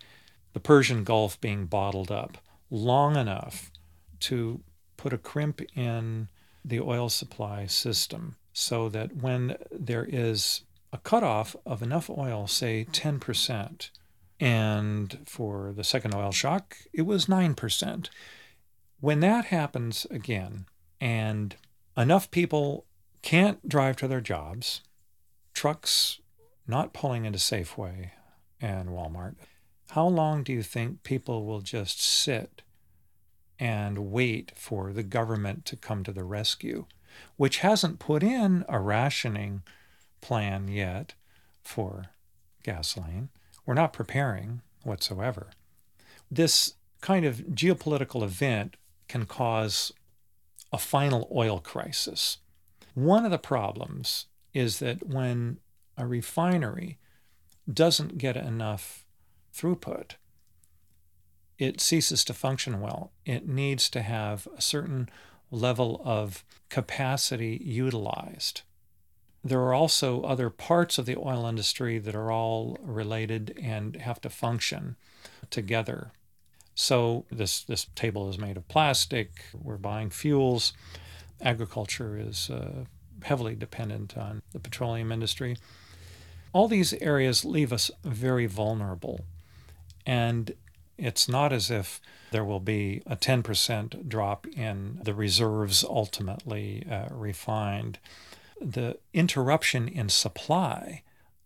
the 0.53 0.59
Persian 0.59 1.03
Gulf 1.03 1.39
being 1.41 1.65
bottled 1.65 2.11
up 2.11 2.37
long 2.69 3.15
enough 3.15 3.71
to 4.21 4.61
put 4.97 5.13
a 5.13 5.17
crimp 5.17 5.61
in 5.75 6.27
the 6.67 6.79
oil 6.79 7.09
supply 7.09 7.65
system 7.65 8.35
so 8.53 8.89
that 8.89 9.15
when 9.15 9.57
there 9.71 10.05
is 10.09 10.61
a 10.91 10.97
cutoff 10.97 11.55
of 11.65 11.81
enough 11.81 12.09
oil, 12.09 12.47
say 12.47 12.87
10%, 12.91 13.89
and 14.39 15.19
for 15.25 15.73
the 15.75 15.83
second 15.83 16.15
oil 16.15 16.31
shock, 16.31 16.77
it 16.93 17.03
was 17.03 17.25
9%. 17.25 18.09
When 18.99 19.19
that 19.19 19.45
happens 19.45 20.07
again, 20.09 20.65
and 20.99 21.55
enough 21.97 22.31
people 22.31 22.85
can't 23.21 23.67
drive 23.67 23.97
to 23.97 24.07
their 24.07 24.21
jobs, 24.21 24.81
trucks 25.53 26.19
not 26.67 26.93
pulling 26.93 27.25
into 27.25 27.39
Safeway 27.39 28.11
and 28.61 28.89
Walmart, 28.89 29.35
how 29.91 30.07
long 30.07 30.43
do 30.43 30.51
you 30.53 30.63
think 30.63 31.03
people 31.03 31.45
will 31.45 31.61
just 31.61 32.01
sit 32.01 32.61
and 33.59 34.11
wait 34.11 34.51
for 34.55 34.91
the 34.91 35.03
government 35.03 35.65
to 35.65 35.75
come 35.75 36.03
to 36.03 36.11
the 36.11 36.23
rescue, 36.23 36.85
which 37.37 37.59
hasn't 37.59 37.99
put 37.99 38.23
in 38.23 38.65
a 38.67 38.79
rationing 38.79 39.63
plan 40.21 40.67
yet 40.67 41.13
for 41.63 42.07
gasoline? 42.63 43.29
We're 43.65 43.73
not 43.73 43.93
preparing 43.93 44.61
whatsoever. 44.83 45.51
This 46.29 46.75
kind 47.01 47.25
of 47.25 47.37
geopolitical 47.51 48.23
event 48.23 48.77
can 49.07 49.25
cause 49.25 49.91
a 50.71 50.77
final 50.77 51.27
oil 51.33 51.59
crisis. 51.59 52.39
One 52.93 53.25
of 53.25 53.31
the 53.31 53.37
problems 53.37 54.25
is 54.53 54.79
that 54.79 55.07
when 55.07 55.57
a 55.97 56.05
refinery 56.05 56.97
doesn't 57.71 58.17
get 58.17 58.35
enough 58.35 59.05
throughput, 59.53 60.11
it 61.57 61.79
ceases 61.81 62.23
to 62.25 62.33
function 62.33 62.81
well. 62.81 63.11
It 63.25 63.47
needs 63.47 63.89
to 63.91 64.01
have 64.01 64.47
a 64.57 64.61
certain 64.61 65.09
level 65.51 66.01
of 66.03 66.43
capacity 66.69 67.61
utilized. 67.63 68.61
There 69.43 69.61
are 69.61 69.73
also 69.73 70.23
other 70.23 70.49
parts 70.49 70.97
of 70.97 71.05
the 71.05 71.17
oil 71.17 71.45
industry 71.45 71.99
that 71.99 72.15
are 72.15 72.31
all 72.31 72.77
related 72.81 73.57
and 73.61 73.95
have 73.97 74.19
to 74.21 74.29
function 74.29 74.95
together. 75.49 76.11
So 76.73 77.25
this 77.31 77.63
this 77.63 77.87
table 77.95 78.29
is 78.29 78.37
made 78.37 78.57
of 78.57 78.67
plastic. 78.67 79.29
We're 79.53 79.77
buying 79.77 80.09
fuels. 80.09 80.73
Agriculture 81.41 82.17
is 82.17 82.49
uh, 82.49 82.85
heavily 83.21 83.55
dependent 83.55 84.17
on 84.17 84.41
the 84.51 84.59
petroleum 84.59 85.11
industry. 85.11 85.57
All 86.51 86.67
these 86.67 86.93
areas 86.93 87.45
leave 87.45 87.71
us 87.71 87.91
very 88.03 88.45
vulnerable, 88.45 89.25
and 90.05 90.53
it's 90.97 91.27
not 91.27 91.51
as 91.51 91.69
if 91.69 92.01
there 92.31 92.43
will 92.43 92.59
be 92.59 93.01
a 93.05 93.15
10% 93.15 94.07
drop 94.07 94.47
in 94.47 94.99
the 95.03 95.13
reserves 95.13 95.83
ultimately 95.83 96.85
uh, 96.89 97.07
refined. 97.11 97.99
The 98.61 98.97
interruption 99.13 99.87
in 99.87 100.09
supply 100.09 101.01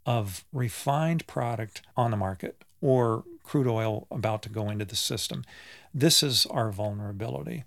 of 0.06 0.46
refined 0.54 1.28
product 1.28 1.82
on 1.96 2.12
the 2.12 2.18
market 2.18 2.64
or 2.82 3.24
crude 3.44 3.68
oil 3.68 4.08
about 4.12 4.42
to 4.44 4.50
go 4.50 4.70
into 4.70 4.86
the 4.86 4.96
system. 4.96 5.44
This 5.94 6.24
is 6.24 6.46
our 6.48 6.72
vulnerability. 6.72 7.64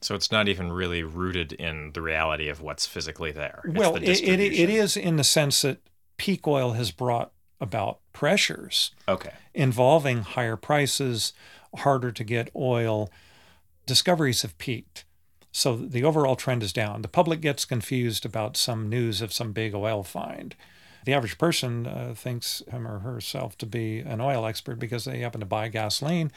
So 0.00 0.14
it's 0.14 0.30
not 0.30 0.46
even 0.46 0.72
really 0.72 1.02
rooted 1.02 1.52
in 1.52 1.92
the 1.92 2.02
reality 2.02 2.48
of 2.48 2.60
what's 2.60 2.86
physically 2.86 3.32
there. 3.32 3.62
It's 3.64 3.78
well, 3.78 3.94
the 3.94 4.10
it, 4.10 4.20
it, 4.22 4.40
it 4.40 4.70
is 4.70 4.96
in 4.96 5.16
the 5.16 5.24
sense 5.24 5.62
that 5.62 5.78
peak 6.16 6.46
oil 6.46 6.72
has 6.72 6.90
brought 6.90 7.32
about 7.60 8.00
pressures 8.12 8.90
Okay. 9.08 9.32
involving 9.54 10.22
higher 10.22 10.56
prices, 10.56 11.32
harder 11.78 12.12
to 12.12 12.24
get 12.24 12.50
oil. 12.54 13.10
Discoveries 13.86 14.42
have 14.42 14.56
peaked. 14.58 15.04
So 15.52 15.74
the 15.76 16.04
overall 16.04 16.36
trend 16.36 16.62
is 16.62 16.72
down. 16.72 17.02
The 17.02 17.08
public 17.08 17.40
gets 17.40 17.64
confused 17.64 18.26
about 18.26 18.56
some 18.56 18.88
news 18.88 19.22
of 19.22 19.32
some 19.32 19.52
big 19.52 19.74
oil 19.74 20.02
find. 20.02 20.54
The 21.06 21.14
average 21.14 21.38
person 21.38 21.86
uh, 21.86 22.14
thinks 22.16 22.62
him 22.70 22.86
or 22.86 22.98
herself 22.98 23.56
to 23.58 23.66
be 23.66 24.00
an 24.00 24.20
oil 24.20 24.44
expert 24.44 24.78
because 24.78 25.04
they 25.04 25.20
happen 25.20 25.40
to 25.40 25.46
buy 25.46 25.68
gasoline 25.68 26.32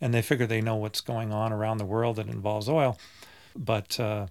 and 0.00 0.12
they 0.14 0.22
figure 0.22 0.46
they 0.46 0.62
know 0.62 0.76
what's 0.76 1.02
going 1.02 1.32
on 1.32 1.52
around 1.52 1.76
the 1.78 1.84
world 1.84 2.16
that 2.16 2.26
involves 2.28 2.68
oil. 2.68 2.98
But 3.54 4.00
uh, 4.00 4.26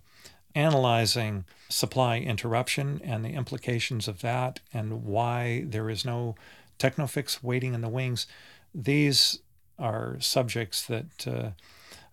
analyzing 0.56 1.46
supply 1.70 2.18
interruption 2.18 3.02
and 3.04 3.26
the 3.26 3.30
implications 3.30 4.08
of 4.08 4.22
that 4.22 4.60
and 4.74 5.04
why 5.04 5.64
there 5.68 5.90
is 5.90 6.06
no 6.06 6.36
technofix 6.80 7.42
waiting 7.44 7.74
in 7.74 7.82
the 7.82 7.90
wings, 7.90 8.28
these 8.74 9.40
are 9.80 10.18
subjects 10.20 10.86
that 10.86 11.28
uh, 11.28 11.50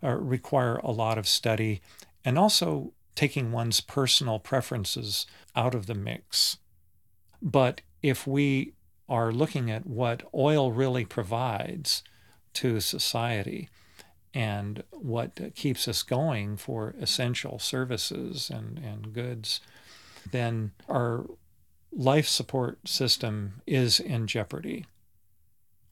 are, 0.02 0.18
require 0.18 0.76
a 0.76 0.90
lot 0.90 1.18
of 1.18 1.28
study 1.28 1.80
and 2.24 2.38
also 2.38 2.92
taking 3.14 3.52
one's 3.52 3.80
personal 3.80 4.38
preferences 4.38 5.26
out 5.54 5.74
of 5.74 5.86
the 5.86 5.94
mix. 5.94 6.56
But 7.42 7.82
if 8.02 8.26
we 8.26 8.72
are 9.08 9.32
looking 9.32 9.70
at 9.70 9.86
what 9.86 10.22
oil 10.34 10.72
really 10.72 11.04
provides 11.04 12.02
to 12.54 12.80
society 12.80 13.68
and 14.32 14.84
what 14.90 15.40
keeps 15.54 15.88
us 15.88 16.02
going 16.02 16.56
for 16.56 16.94
essential 17.00 17.58
services 17.58 18.50
and, 18.50 18.78
and 18.78 19.12
goods, 19.12 19.60
then 20.30 20.72
our 20.88 21.26
life 21.92 22.28
support 22.28 22.86
system 22.88 23.62
is 23.66 23.98
in 23.98 24.26
jeopardy. 24.26 24.86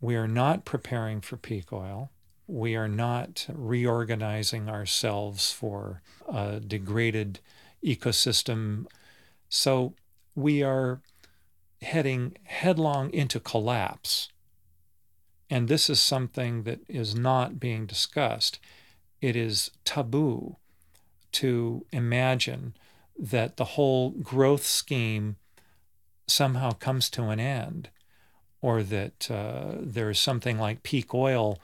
We 0.01 0.15
are 0.15 0.29
not 0.29 0.65
preparing 0.65 1.21
for 1.21 1.37
peak 1.37 1.73
oil. 1.73 2.11
We 2.47 2.77
are 2.77 2.89
not 2.89 3.47
reorganizing 3.53 4.69
ourselves 4.69 5.53
for 5.53 6.03
a 6.29 6.61
degraded 6.61 7.41
ecosystem. 7.85 8.87
So 9.49 9.95
we 10.35 10.63
are 10.63 11.01
heading 11.83 12.37
headlong 12.45 13.11
into 13.13 13.41
collapse. 13.41 14.29
And 15.51 15.69
this 15.69 15.89
is 15.89 16.01
something 16.01 16.65
that 16.65 16.81
is 16.89 17.15
not 17.15 17.59
being 17.59 17.87
discussed. 17.87 18.59
It 19.21 19.35
is 19.35 19.71
taboo 19.85 20.57
to 21.33 21.87
imagine 21.93 22.75
that 23.19 23.57
the 23.57 23.65
whole 23.65 24.11
growth 24.11 24.65
scheme 24.65 25.37
somehow 26.27 26.73
comes 26.73 27.09
to 27.11 27.25
an 27.25 27.41
end, 27.41 27.89
or 28.61 28.83
that 28.83 29.31
uh, 29.31 29.77
there's 29.81 30.21
something 30.21 30.59
like 30.59 30.83
peak 30.83 31.15
oil 31.15 31.59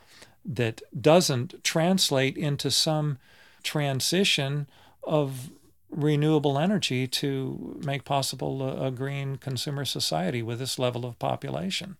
that 0.44 0.82
doesn't 0.98 1.62
translate 1.62 2.36
into 2.36 2.70
some 2.70 3.18
transition 3.62 4.66
of 5.02 5.50
renewable 5.90 6.58
energy 6.58 7.06
to 7.06 7.80
make 7.84 8.04
possible 8.04 8.62
a, 8.62 8.86
a 8.86 8.90
green 8.90 9.36
consumer 9.36 9.84
society 9.84 10.42
with 10.42 10.58
this 10.58 10.78
level 10.78 11.04
of 11.04 11.18
population. 11.18 11.96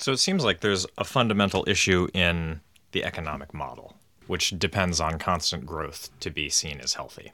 So 0.00 0.12
it 0.12 0.18
seems 0.18 0.42
like 0.42 0.60
there's 0.60 0.86
a 0.96 1.04
fundamental 1.04 1.62
issue 1.66 2.08
in 2.14 2.62
the 2.92 3.04
economic 3.04 3.52
model, 3.52 3.96
which 4.26 4.58
depends 4.58 4.98
on 4.98 5.18
constant 5.18 5.66
growth 5.66 6.08
to 6.20 6.30
be 6.30 6.48
seen 6.48 6.80
as 6.80 6.94
healthy. 6.94 7.32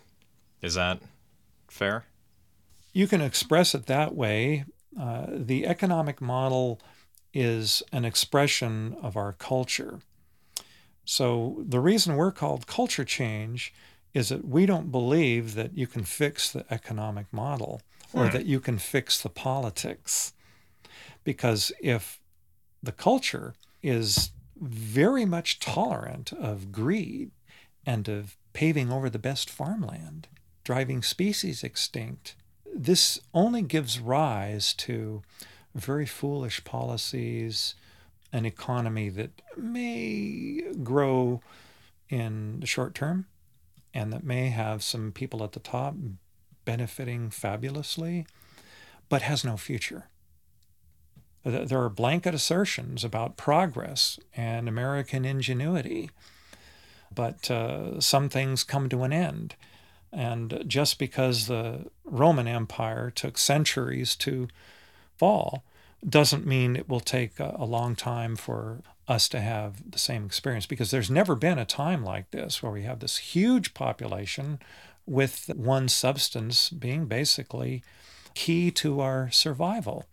Is 0.62 0.74
that 0.74 1.00
fair? 1.68 2.06
You 2.92 3.06
can 3.06 3.20
express 3.20 3.72
it 3.72 3.86
that 3.86 4.16
way. 4.16 4.64
Uh, 4.98 5.26
the 5.30 5.64
economic 5.64 6.20
model 6.20 6.80
is 7.32 7.84
an 7.92 8.04
expression 8.04 8.96
of 9.00 9.16
our 9.16 9.32
culture. 9.32 10.00
So 11.04 11.62
the 11.64 11.78
reason 11.78 12.16
we're 12.16 12.32
called 12.32 12.66
culture 12.66 13.04
change 13.04 13.72
is 14.12 14.30
that 14.30 14.44
we 14.44 14.66
don't 14.66 14.90
believe 14.90 15.54
that 15.54 15.78
you 15.78 15.86
can 15.86 16.02
fix 16.02 16.50
the 16.50 16.64
economic 16.68 17.32
model 17.32 17.80
or 18.12 18.28
that 18.28 18.46
you 18.46 18.58
can 18.58 18.78
fix 18.78 19.22
the 19.22 19.28
politics. 19.28 20.32
Because 21.22 21.70
if 21.80 22.18
the 22.82 22.92
culture 22.92 23.54
is 23.82 24.30
very 24.60 25.24
much 25.24 25.60
tolerant 25.60 26.32
of 26.32 26.72
greed 26.72 27.30
and 27.84 28.08
of 28.08 28.36
paving 28.52 28.90
over 28.90 29.10
the 29.10 29.18
best 29.18 29.50
farmland, 29.50 30.28
driving 30.64 31.02
species 31.02 31.62
extinct. 31.62 32.34
This 32.74 33.20
only 33.34 33.62
gives 33.62 34.00
rise 34.00 34.72
to 34.74 35.22
very 35.74 36.06
foolish 36.06 36.64
policies, 36.64 37.74
an 38.32 38.46
economy 38.46 39.08
that 39.10 39.42
may 39.56 40.62
grow 40.82 41.40
in 42.08 42.60
the 42.60 42.66
short 42.66 42.94
term 42.94 43.26
and 43.94 44.12
that 44.12 44.24
may 44.24 44.48
have 44.48 44.82
some 44.82 45.12
people 45.12 45.42
at 45.44 45.52
the 45.52 45.60
top 45.60 45.94
benefiting 46.64 47.30
fabulously, 47.30 48.26
but 49.08 49.22
has 49.22 49.44
no 49.44 49.56
future. 49.56 50.08
There 51.46 51.80
are 51.80 51.88
blanket 51.88 52.34
assertions 52.34 53.04
about 53.04 53.36
progress 53.36 54.18
and 54.34 54.68
American 54.68 55.24
ingenuity, 55.24 56.10
but 57.14 57.48
uh, 57.48 58.00
some 58.00 58.28
things 58.28 58.64
come 58.64 58.88
to 58.88 59.04
an 59.04 59.12
end. 59.12 59.54
And 60.12 60.64
just 60.66 60.98
because 60.98 61.46
the 61.46 61.86
Roman 62.04 62.48
Empire 62.48 63.12
took 63.14 63.38
centuries 63.38 64.16
to 64.16 64.48
fall 65.16 65.62
doesn't 66.06 66.46
mean 66.46 66.74
it 66.74 66.88
will 66.88 67.00
take 67.00 67.38
a, 67.38 67.54
a 67.56 67.64
long 67.64 67.94
time 67.94 68.34
for 68.34 68.80
us 69.06 69.28
to 69.28 69.40
have 69.40 69.88
the 69.92 70.00
same 70.00 70.26
experience 70.26 70.66
because 70.66 70.90
there's 70.90 71.10
never 71.10 71.36
been 71.36 71.60
a 71.60 71.64
time 71.64 72.02
like 72.04 72.32
this 72.32 72.60
where 72.60 72.72
we 72.72 72.82
have 72.82 72.98
this 72.98 73.18
huge 73.18 73.72
population 73.72 74.58
with 75.06 75.48
one 75.54 75.88
substance 75.88 76.70
being 76.70 77.06
basically 77.06 77.84
key 78.34 78.72
to 78.72 79.00
our 79.00 79.30
survival. 79.30 80.06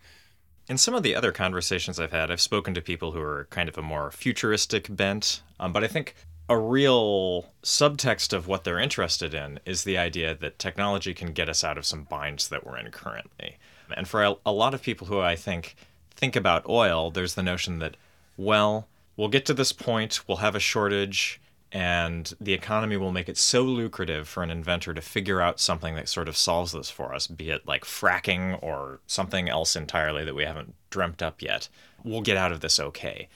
In 0.69 0.77
some 0.77 0.93
of 0.93 1.03
the 1.03 1.13
other 1.13 1.33
conversations 1.33 1.99
I've 1.99 2.13
had, 2.13 2.31
I've 2.31 2.39
spoken 2.39 2.73
to 2.73 2.81
people 2.81 3.11
who 3.11 3.21
are 3.21 3.47
kind 3.49 3.67
of 3.67 3.77
a 3.77 3.81
more 3.81 4.11
futuristic 4.11 4.87
bent, 4.95 5.41
um, 5.59 5.73
but 5.73 5.83
I 5.83 5.87
think 5.87 6.15
a 6.47 6.57
real 6.57 7.47
subtext 7.63 8.31
of 8.31 8.47
what 8.47 8.63
they're 8.63 8.79
interested 8.79 9.33
in 9.33 9.59
is 9.65 9.83
the 9.83 9.97
idea 9.97 10.33
that 10.35 10.59
technology 10.59 11.13
can 11.13 11.33
get 11.33 11.49
us 11.49 11.63
out 11.63 11.77
of 11.77 11.85
some 11.85 12.03
binds 12.03 12.47
that 12.47 12.65
we're 12.65 12.77
in 12.77 12.91
currently. 12.91 13.57
And 13.95 14.07
for 14.07 14.23
a, 14.23 14.35
a 14.45 14.51
lot 14.53 14.73
of 14.73 14.81
people 14.81 15.07
who 15.07 15.19
I 15.19 15.35
think 15.35 15.75
think 16.15 16.35
about 16.35 16.67
oil, 16.69 17.11
there's 17.11 17.35
the 17.35 17.43
notion 17.43 17.79
that, 17.79 17.97
well, 18.37 18.87
we'll 19.17 19.27
get 19.27 19.45
to 19.47 19.53
this 19.53 19.73
point, 19.73 20.21
we'll 20.27 20.37
have 20.37 20.55
a 20.55 20.59
shortage, 20.59 21.41
and 21.73 22.35
the 22.39 22.53
economy 22.53 22.95
will 22.95 23.11
make 23.11 23.27
it 23.27 23.37
so 23.37 23.63
lucrative 23.63 24.27
for 24.27 24.43
an 24.43 24.51
inventor 24.51 24.93
to 24.93 25.01
figure 25.01 25.41
out 25.41 25.59
something 25.59 25.95
that 25.95 26.07
sort 26.07 26.29
of 26.29 26.37
solves 26.37 26.71
this 26.71 26.91
for 26.91 27.15
us, 27.15 27.25
be 27.25 27.49
it 27.49 27.67
like 27.67 27.83
fracking 27.83 28.61
or 28.61 28.99
something 29.07 29.49
else 29.49 29.75
entirely 29.75 30.23
that 30.23 30.35
we 30.35 30.43
haven't 30.43 30.75
dreamt 30.91 31.23
up 31.23 31.41
yet. 31.41 31.69
We'll 32.03 32.21
get 32.21 32.37
out 32.37 32.51
of 32.51 32.59
this 32.59 32.79
okay. 32.79 33.27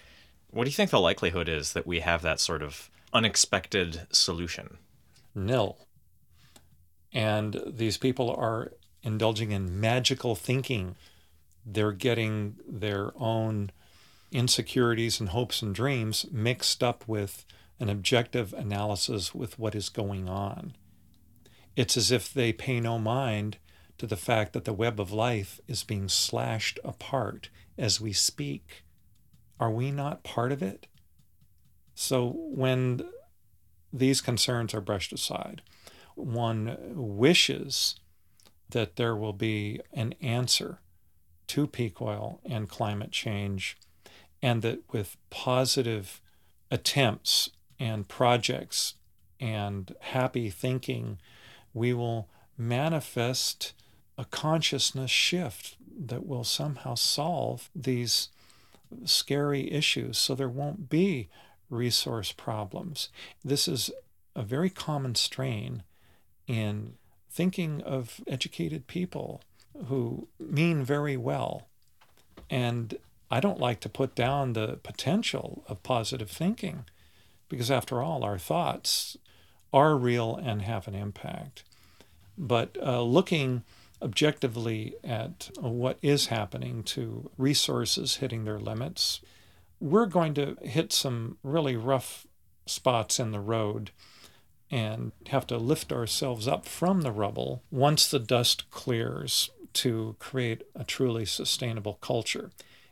What 0.51 0.65
do 0.65 0.69
you 0.69 0.75
think 0.75 0.91
the 0.91 0.99
likelihood 0.99 1.49
is 1.49 1.73
that 1.73 1.87
we 1.87 2.01
have 2.01 2.21
that 2.21 2.39
sort 2.39 2.61
of 2.61 2.91
unexpected 3.11 4.05
solution? 4.11 4.77
Nil. 5.33 5.75
And 7.11 7.59
these 7.65 7.97
people 7.97 8.29
are 8.29 8.71
indulging 9.01 9.51
in 9.51 9.79
magical 9.79 10.35
thinking. 10.35 10.95
They're 11.65 11.91
getting 11.91 12.57
their 12.67 13.13
own 13.15 13.71
insecurities 14.31 15.19
and 15.19 15.29
hopes 15.29 15.63
and 15.63 15.73
dreams 15.73 16.27
mixed 16.31 16.83
up 16.83 17.03
with 17.07 17.43
an 17.79 17.89
objective 17.89 18.53
analysis 18.53 19.35
with 19.35 19.59
what 19.59 19.75
is 19.75 19.89
going 19.89 20.27
on. 20.27 20.75
It's 21.75 21.95
as 21.95 22.11
if 22.11 22.33
they 22.33 22.51
pay 22.51 22.79
no 22.79 22.97
mind 22.97 23.57
to 23.97 24.07
the 24.07 24.15
fact 24.15 24.53
that 24.53 24.65
the 24.65 24.73
web 24.73 24.99
of 24.99 25.11
life 25.11 25.59
is 25.67 25.83
being 25.83 26.07
slashed 26.07 26.79
apart 26.83 27.49
as 27.77 28.01
we 28.01 28.13
speak. 28.13 28.83
Are 29.59 29.71
we 29.71 29.91
not 29.91 30.23
part 30.23 30.51
of 30.51 30.61
it? 30.61 30.87
So 31.95 32.33
when 32.35 33.01
these 33.91 34.21
concerns 34.21 34.73
are 34.73 34.81
brushed 34.81 35.13
aside, 35.13 35.61
one 36.15 36.77
wishes 36.95 37.95
that 38.69 38.95
there 38.95 39.15
will 39.15 39.33
be 39.33 39.79
an 39.93 40.13
answer 40.21 40.79
to 41.47 41.67
peak 41.67 42.01
oil 42.01 42.41
and 42.45 42.67
climate 42.67 43.11
change, 43.11 43.77
and 44.41 44.61
that 44.61 44.81
with 44.91 45.17
positive 45.29 46.21
attempts 46.69 47.49
and 47.79 48.07
projects 48.07 48.95
and 49.39 49.95
happy 49.99 50.49
thinking, 50.49 51.19
we 51.73 51.93
will 51.93 52.27
manifest 52.57 53.73
a 54.17 54.25
consciousness 54.25 55.11
shift 55.11 55.77
that 55.99 56.25
will 56.25 56.43
somehow 56.43 56.95
solve 56.95 57.69
these 57.75 58.29
scary 59.05 59.71
issues 59.71 60.17
so 60.17 60.33
there 60.33 60.49
won't 60.49 60.89
be 60.89 61.29
resource 61.69 62.31
problems. 62.31 63.09
This 63.43 63.67
is 63.67 63.91
a 64.35 64.41
very 64.41 64.69
common 64.69 65.15
strain 65.15 65.83
in 66.47 66.93
thinking 67.29 67.81
of 67.81 68.21
educated 68.27 68.87
people 68.87 69.41
who 69.87 70.27
mean 70.39 70.83
very 70.83 71.17
well. 71.17 71.67
And 72.49 72.97
I 73.29 73.39
don't 73.39 73.59
like 73.59 73.79
to 73.81 73.89
put 73.89 74.15
down 74.15 74.53
the 74.53 74.79
potential 74.81 75.63
of 75.67 75.83
positive 75.83 76.31
thinking 76.31 76.85
because 77.49 77.71
after 77.71 78.01
all, 78.01 78.23
our 78.23 78.37
thoughts 78.37 79.17
are 79.73 79.95
real 79.95 80.35
and 80.35 80.61
have 80.61 80.87
an 80.87 80.95
impact. 80.95 81.63
But 82.37 82.77
uh, 82.81 83.01
looking 83.01 83.63
objectively 84.01 84.95
at 85.03 85.49
what 85.59 85.97
is 86.01 86.27
happening 86.27 86.83
to 86.83 87.31
resources 87.37 88.17
hitting 88.17 88.45
their 88.45 88.59
limits, 88.59 89.21
we're 89.79 90.05
going 90.05 90.33
to 90.35 90.57
hit 90.61 90.93
some 90.93 91.37
really 91.43 91.75
rough 91.75 92.27
spots 92.65 93.19
in 93.19 93.31
the 93.31 93.39
road 93.39 93.91
and 94.69 95.11
have 95.27 95.47
to 95.47 95.57
lift 95.57 95.91
ourselves 95.91 96.47
up 96.47 96.65
from 96.65 97.01
the 97.01 97.11
rubble 97.11 97.63
once 97.71 98.07
the 98.09 98.19
dust 98.19 98.69
clears 98.69 99.49
to 99.73 100.15
create 100.19 100.63
a 100.75 100.83
truly 100.83 101.25
sustainable 101.25 101.97
culture. 102.01 102.51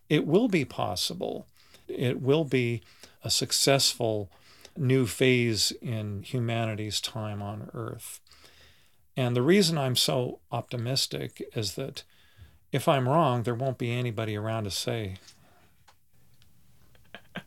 It 0.09 0.25
will 0.25 0.47
be 0.47 0.65
possible. 0.65 1.47
It 1.87 2.21
will 2.21 2.45
be 2.45 2.81
a 3.23 3.29
successful 3.29 4.29
new 4.77 5.05
phase 5.05 5.71
in 5.81 6.23
humanity's 6.23 6.99
time 7.01 7.41
on 7.41 7.69
earth. 7.73 8.19
And 9.17 9.35
the 9.35 9.41
reason 9.41 9.77
I'm 9.77 9.95
so 9.95 10.39
optimistic 10.51 11.41
is 11.55 11.75
that 11.75 12.03
if 12.71 12.87
I'm 12.87 13.07
wrong, 13.07 13.43
there 13.43 13.55
won't 13.55 13.77
be 13.77 13.91
anybody 13.91 14.35
around 14.35 14.65
to 14.65 14.71
say. 14.71 15.15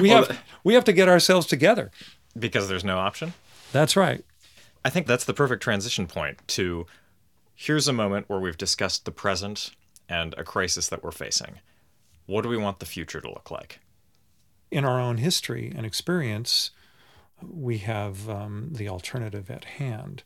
we 0.00 0.10
well, 0.10 0.24
have 0.24 0.42
we 0.62 0.74
have 0.74 0.84
to 0.84 0.92
get 0.92 1.08
ourselves 1.08 1.46
together 1.46 1.90
because 2.38 2.68
there's 2.68 2.84
no 2.84 2.98
option. 2.98 3.32
That's 3.72 3.96
right. 3.96 4.24
I 4.84 4.90
think 4.90 5.06
that's 5.06 5.24
the 5.24 5.34
perfect 5.34 5.62
transition 5.62 6.06
point 6.06 6.38
to 6.48 6.86
here's 7.54 7.88
a 7.88 7.92
moment 7.92 8.28
where 8.28 8.40
we've 8.40 8.56
discussed 8.56 9.04
the 9.04 9.10
present 9.10 9.72
and 10.08 10.34
a 10.38 10.44
crisis 10.44 10.88
that 10.88 11.02
we're 11.02 11.10
facing. 11.10 11.60
What 12.26 12.42
do 12.42 12.48
we 12.48 12.56
want 12.56 12.78
the 12.78 12.86
future 12.86 13.20
to 13.20 13.28
look 13.28 13.50
like? 13.50 13.80
In 14.70 14.84
our 14.84 15.00
own 15.00 15.18
history 15.18 15.72
and 15.74 15.84
experience, 15.84 16.70
we 17.42 17.78
have 17.78 18.28
um, 18.28 18.70
the 18.72 18.88
alternative 18.88 19.50
at 19.50 19.64
hand. 19.64 20.22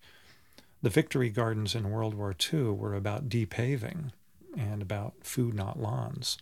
The 0.82 0.90
victory 0.90 1.30
gardens 1.30 1.74
in 1.74 1.90
World 1.90 2.14
War 2.14 2.34
II 2.52 2.64
were 2.72 2.94
about 2.94 3.28
depaving 3.28 4.12
and 4.56 4.82
about 4.82 5.14
food, 5.22 5.54
not 5.54 5.80
lawns. 5.80 6.36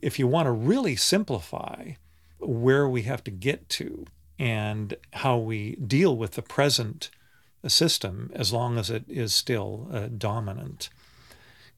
If 0.00 0.18
you 0.18 0.26
want 0.26 0.46
to 0.46 0.52
really 0.52 0.96
simplify 0.96 1.92
where 2.38 2.88
we 2.88 3.02
have 3.02 3.22
to 3.24 3.30
get 3.30 3.68
to 3.70 4.06
and 4.38 4.94
how 5.14 5.36
we 5.38 5.76
deal 5.76 6.16
with 6.16 6.32
the 6.32 6.42
present 6.42 7.10
system, 7.66 8.30
as 8.34 8.52
long 8.52 8.78
as 8.78 8.88
it 8.88 9.04
is 9.08 9.34
still 9.34 9.88
uh, 9.92 10.06
dominant, 10.16 10.88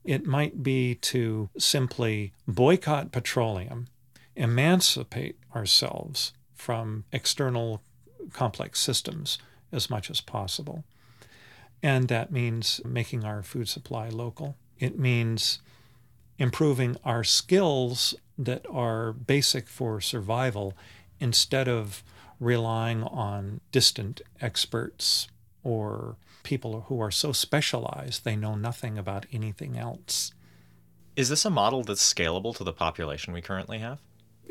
it 0.05 0.27
might 0.27 0.63
be 0.63 0.95
to 0.95 1.49
simply 1.59 2.33
boycott 2.47 3.11
petroleum 3.11 3.87
emancipate 4.37 5.37
ourselves 5.55 6.33
from 6.55 7.05
external 7.13 7.83
complex 8.33 8.81
systems 8.81 9.39
as 9.73 9.91
much 9.91 10.11
as 10.11 10.21
possible. 10.21 10.85
And 11.83 12.09
that 12.09 12.31
means 12.31 12.81
making 12.85 13.25
our 13.25 13.43
food 13.43 13.69
supply 13.69 14.09
local. 14.09 14.57
It 14.79 14.99
means 14.99 15.61
improving 16.39 16.97
our 17.05 17.25
skills 17.25 18.15
that 18.39 18.65
are 18.71 19.13
basic 19.13 19.69
for 19.69 20.01
survival 20.01 20.75
instead 21.19 21.69
of 21.69 22.03
relying 22.39 23.03
on 23.05 23.61
distant 23.71 24.23
experts 24.41 25.29
or 25.63 26.17
people 26.43 26.87
who 26.89 27.01
are 27.01 27.11
so 27.11 27.33
specialized 27.33 28.25
they 28.25 28.35
know 28.35 28.55
nothing 28.55 28.97
about 28.97 29.27
anything 29.31 29.77
else. 29.77 30.33
Is 31.17 31.29
this 31.29 31.45
a 31.45 31.51
model 31.51 31.83
that's 31.83 32.15
scalable 32.15 32.57
to 32.57 32.65
the 32.65 32.73
population 32.73 33.35
we 33.35 33.43
currently 33.43 33.79
have? 33.79 34.01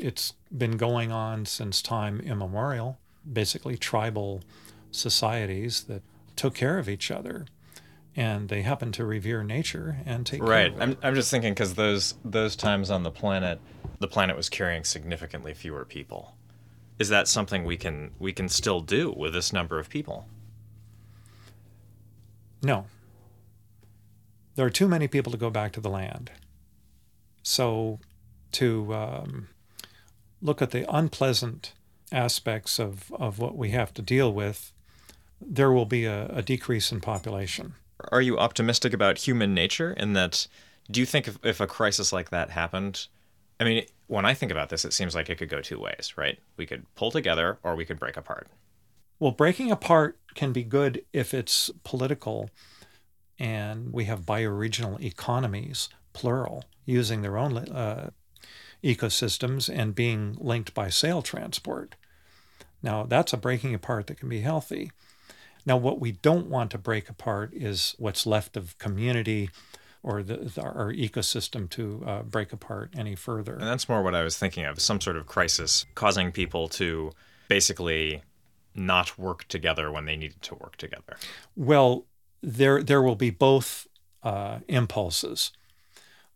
It's 0.00 0.34
been 0.56 0.76
going 0.76 1.12
on 1.12 1.46
since 1.46 1.82
time 1.82 2.20
immemorial, 2.20 2.98
basically 3.30 3.76
tribal 3.76 4.42
societies 4.90 5.84
that 5.84 6.02
took 6.36 6.54
care 6.54 6.78
of 6.78 6.88
each 6.88 7.10
other 7.10 7.46
and 8.16 8.48
they 8.48 8.62
happen 8.62 8.90
to 8.92 9.04
revere 9.04 9.44
nature 9.44 9.98
and 10.04 10.26
take 10.26 10.42
right. 10.42 10.48
care 10.48 10.66
of 10.68 10.74
it. 10.74 10.82
I'm, 10.82 10.96
I'm 11.02 11.14
just 11.14 11.30
thinking 11.30 11.52
because 11.52 11.74
those 11.74 12.14
those 12.24 12.56
times 12.56 12.90
on 12.90 13.02
the 13.02 13.10
planet, 13.10 13.60
the 13.98 14.08
planet 14.08 14.36
was 14.36 14.48
carrying 14.48 14.84
significantly 14.84 15.54
fewer 15.54 15.84
people. 15.84 16.34
Is 16.98 17.08
that 17.08 17.28
something 17.28 17.64
we 17.64 17.76
can 17.76 18.10
we 18.18 18.32
can 18.32 18.48
still 18.48 18.80
do 18.80 19.14
with 19.16 19.32
this 19.32 19.52
number 19.52 19.78
of 19.78 19.88
people? 19.88 20.26
No. 22.62 22.86
There 24.56 24.66
are 24.66 24.70
too 24.70 24.88
many 24.88 25.08
people 25.08 25.32
to 25.32 25.38
go 25.38 25.48
back 25.48 25.72
to 25.72 25.80
the 25.80 25.88
land. 25.88 26.30
So, 27.42 28.00
to 28.52 28.94
um, 28.94 29.48
look 30.42 30.62
at 30.62 30.70
the 30.70 30.84
unpleasant 30.94 31.72
aspects 32.12 32.78
of, 32.78 33.12
of 33.12 33.38
what 33.38 33.56
we 33.56 33.70
have 33.70 33.94
to 33.94 34.02
deal 34.02 34.32
with, 34.32 34.72
there 35.40 35.72
will 35.72 35.86
be 35.86 36.04
a, 36.04 36.26
a 36.26 36.42
decrease 36.42 36.92
in 36.92 37.00
population. 37.00 37.74
Are 38.10 38.22
you 38.22 38.38
optimistic 38.38 38.92
about 38.92 39.18
human 39.18 39.54
nature 39.54 39.92
in 39.92 40.14
that? 40.14 40.46
Do 40.90 41.00
you 41.00 41.06
think 41.06 41.28
if, 41.28 41.38
if 41.44 41.60
a 41.60 41.66
crisis 41.66 42.12
like 42.12 42.30
that 42.30 42.50
happened, 42.50 43.06
I 43.60 43.64
mean, 43.64 43.84
when 44.06 44.24
I 44.24 44.34
think 44.34 44.50
about 44.50 44.70
this, 44.70 44.84
it 44.84 44.92
seems 44.92 45.14
like 45.14 45.28
it 45.28 45.36
could 45.36 45.48
go 45.48 45.60
two 45.60 45.78
ways, 45.78 46.14
right? 46.16 46.38
We 46.56 46.66
could 46.66 46.84
pull 46.94 47.10
together 47.10 47.58
or 47.62 47.76
we 47.76 47.84
could 47.84 47.98
break 47.98 48.16
apart. 48.16 48.48
Well, 49.18 49.32
breaking 49.32 49.70
apart 49.70 50.18
can 50.34 50.52
be 50.52 50.64
good 50.64 51.04
if 51.12 51.34
it's 51.34 51.70
political 51.84 52.50
and 53.38 53.92
we 53.92 54.04
have 54.04 54.20
bioregional 54.20 55.02
economies, 55.02 55.88
plural, 56.12 56.64
using 56.84 57.22
their 57.22 57.38
own 57.38 57.56
uh, 57.56 58.10
ecosystems 58.82 59.68
and 59.72 59.94
being 59.94 60.36
linked 60.40 60.74
by 60.74 60.88
sail 60.88 61.22
transport. 61.22 61.96
Now, 62.82 63.04
that's 63.04 63.32
a 63.32 63.36
breaking 63.36 63.74
apart 63.74 64.06
that 64.06 64.18
can 64.18 64.28
be 64.28 64.40
healthy. 64.40 64.90
Now, 65.66 65.76
what 65.76 66.00
we 66.00 66.12
don't 66.12 66.46
want 66.46 66.70
to 66.70 66.78
break 66.78 67.08
apart 67.08 67.52
is 67.52 67.94
what's 67.98 68.26
left 68.26 68.56
of 68.56 68.78
community 68.78 69.50
or 70.02 70.22
the, 70.22 70.36
the, 70.36 70.62
our 70.62 70.92
ecosystem 70.92 71.68
to 71.70 72.02
uh, 72.06 72.22
break 72.22 72.52
apart 72.52 72.94
any 72.96 73.14
further. 73.14 73.54
And 73.54 73.66
that's 73.66 73.88
more 73.88 74.02
what 74.02 74.14
I 74.14 74.22
was 74.22 74.38
thinking 74.38 74.64
of 74.64 74.80
some 74.80 75.00
sort 75.00 75.16
of 75.16 75.26
crisis 75.26 75.84
causing 75.94 76.32
people 76.32 76.68
to 76.70 77.12
basically 77.48 78.22
not 78.74 79.18
work 79.18 79.46
together 79.48 79.90
when 79.90 80.06
they 80.06 80.16
needed 80.16 80.40
to 80.42 80.54
work 80.54 80.76
together. 80.76 81.16
Well, 81.54 82.06
there, 82.42 82.82
there 82.82 83.02
will 83.02 83.16
be 83.16 83.30
both 83.30 83.86
uh, 84.22 84.60
impulses. 84.68 85.52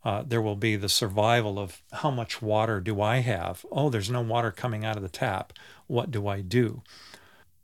Uh, 0.05 0.23
there 0.27 0.43
will 0.43 0.57
be 0.57 0.77
the 0.77 0.89
survival 0.89 1.59
of 1.59 1.81
how 1.93 2.11
much 2.11 2.43
water 2.43 2.79
do 2.79 3.01
I 3.01 3.19
have? 3.19 3.65
Oh, 3.73 3.89
there's 3.89 4.11
no 4.11 4.21
water 4.21 4.51
coming 4.51 4.85
out 4.85 4.97
of 4.97 5.03
the 5.03 5.09
tap. 5.09 5.53
What 5.87 6.11
do 6.11 6.29
I 6.29 6.43
do? 6.43 6.83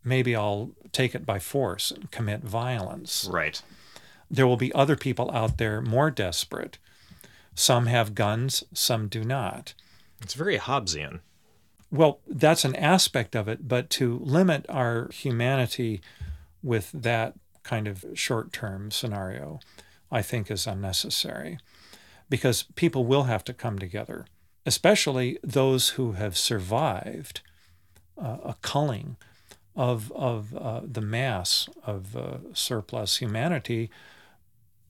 Maybe 0.02 0.34
I'll 0.34 0.70
take 0.92 1.14
it 1.14 1.26
by 1.26 1.38
force 1.38 1.90
and 1.90 2.10
commit 2.10 2.40
violence. 2.42 3.28
Right. 3.30 3.60
There 4.30 4.46
will 4.46 4.56
be 4.56 4.72
other 4.72 4.96
people 4.96 5.30
out 5.32 5.58
there 5.58 5.82
more 5.82 6.10
desperate. 6.10 6.78
Some 7.54 7.86
have 7.86 8.14
guns, 8.14 8.64
some 8.72 9.08
do 9.08 9.22
not. 9.22 9.74
It's 10.22 10.34
very 10.34 10.58
Hobbesian. 10.58 11.20
Well, 11.90 12.20
that's 12.26 12.64
an 12.64 12.76
aspect 12.76 13.36
of 13.36 13.48
it, 13.48 13.68
but 13.68 13.90
to 13.90 14.18
limit 14.20 14.64
our 14.68 15.10
humanity 15.12 16.00
with 16.62 16.90
that 16.92 17.34
kind 17.64 17.86
of 17.86 18.04
short 18.14 18.52
term 18.52 18.90
scenario, 18.90 19.60
I 20.10 20.22
think 20.22 20.50
is 20.50 20.66
unnecessary 20.66 21.58
because 22.30 22.62
people 22.76 23.04
will 23.04 23.24
have 23.24 23.44
to 23.44 23.52
come 23.52 23.78
together, 23.78 24.24
especially 24.64 25.38
those 25.42 25.90
who 25.90 26.12
have 26.12 26.38
survived 26.38 27.42
uh, 28.16 28.38
a 28.44 28.56
culling 28.62 29.16
of, 29.76 30.10
of 30.12 30.56
uh, 30.56 30.80
the 30.84 31.00
mass 31.00 31.68
of 31.84 32.16
uh, 32.16 32.38
surplus 32.54 33.18
humanity. 33.18 33.90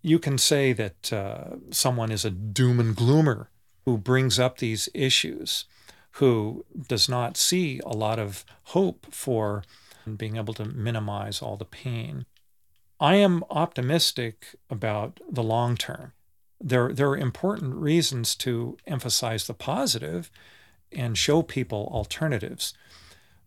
You 0.03 0.18
can 0.18 0.38
say 0.38 0.72
that 0.74 1.12
uh, 1.12 1.57
someone 1.70 2.12
is 2.12 2.24
a 2.24 2.31
doom 2.31 2.79
and 2.79 2.94
gloomer 2.94 3.50
who 3.87 3.96
brings 3.96 4.38
up 4.38 4.59
these 4.59 4.88
issues, 4.94 5.64
who 6.12 6.64
does 6.88 7.09
not 7.09 7.37
see 7.37 7.81
a 7.85 7.96
lot 7.96 8.18
of 8.18 8.44
hope 8.64 9.07
for 9.11 9.64
being 10.16 10.37
able 10.37 10.55
to 10.55 10.64
minimize 10.64 11.40
all 11.40 11.57
the 11.57 11.64
pain. 11.64 12.26
I 12.98 13.16
am 13.16 13.44
optimistic 13.48 14.57
about 14.68 15.20
the 15.31 15.42
long 15.42 15.76
term 15.76 16.12
there, 16.61 16.92
there 16.92 17.09
are 17.09 17.16
important 17.16 17.75
reasons 17.75 18.35
to 18.37 18.77
emphasize 18.87 19.46
the 19.46 19.55
positive 19.55 20.31
and 20.92 21.16
show 21.16 21.42
people 21.42 21.88
alternatives. 21.92 22.75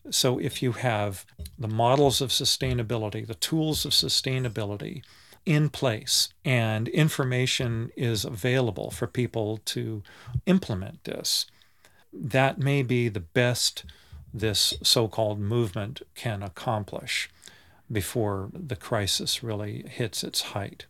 So, 0.10 0.38
if 0.40 0.62
you 0.62 0.74
have 0.74 1.26
the 1.58 1.68
models 1.68 2.20
of 2.22 2.30
sustainability, 2.30 3.26
the 3.26 3.36
tools 3.36 3.86
of 3.86 3.92
sustainability 3.92 5.04
in 5.46 5.70
place, 5.70 6.30
and 6.44 6.88
information 6.90 7.92
is 7.96 8.26
available 8.26 8.92
for 8.92 9.08
people 9.08 9.60
to 9.66 10.04
implement 10.46 11.04
this, 11.04 11.46
that 12.12 12.60
may 12.60 12.84
be 12.84 13.10
the 13.10 13.20
best 13.20 13.86
this 14.34 14.74
so 14.82 15.08
called 15.08 15.40
movement 15.40 16.02
can 16.16 16.42
accomplish 16.42 17.30
before 17.92 18.50
the 18.54 18.76
crisis 18.76 19.44
really 19.44 19.86
hits 19.88 20.24
its 20.24 20.42
height. 20.42 20.86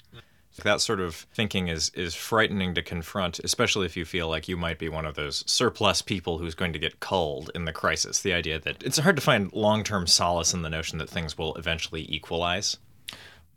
That 0.61 0.81
sort 0.81 0.99
of 0.99 1.15
thinking 1.33 1.67
is 1.67 1.89
is 1.95 2.13
frightening 2.13 2.75
to 2.75 2.83
confront, 2.83 3.39
especially 3.39 3.85
if 3.87 3.97
you 3.97 4.05
feel 4.05 4.29
like 4.29 4.47
you 4.47 4.55
might 4.55 4.77
be 4.77 4.87
one 4.87 5.05
of 5.05 5.15
those 5.15 5.43
surplus 5.47 6.01
people 6.01 6.37
who's 6.37 6.53
going 6.53 6.73
to 6.73 6.79
get 6.79 6.99
culled 6.99 7.49
in 7.55 7.65
the 7.65 7.73
crisis. 7.73 8.21
The 8.21 8.33
idea 8.33 8.59
that 8.59 8.83
it's 8.83 8.99
hard 8.99 9.15
to 9.15 9.21
find 9.21 9.51
long 9.51 9.83
term 9.83 10.05
solace 10.05 10.53
in 10.53 10.61
the 10.61 10.69
notion 10.69 10.99
that 10.99 11.09
things 11.09 11.37
will 11.37 11.55
eventually 11.55 12.05
equalize. 12.07 12.77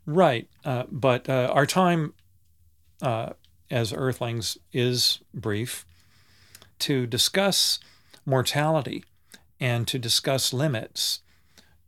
Right, 0.07 0.47
uh, 0.65 0.85
but 0.89 1.29
uh, 1.29 1.51
our 1.53 1.65
time 1.65 2.13
uh, 3.01 3.33
as 3.69 3.93
Earthlings 3.93 4.57
is 4.73 5.19
brief. 5.33 5.85
To 6.79 7.07
discuss 7.07 7.79
mortality 8.25 9.03
and 9.59 9.87
to 9.87 9.97
discuss 9.97 10.53
limits 10.53 11.21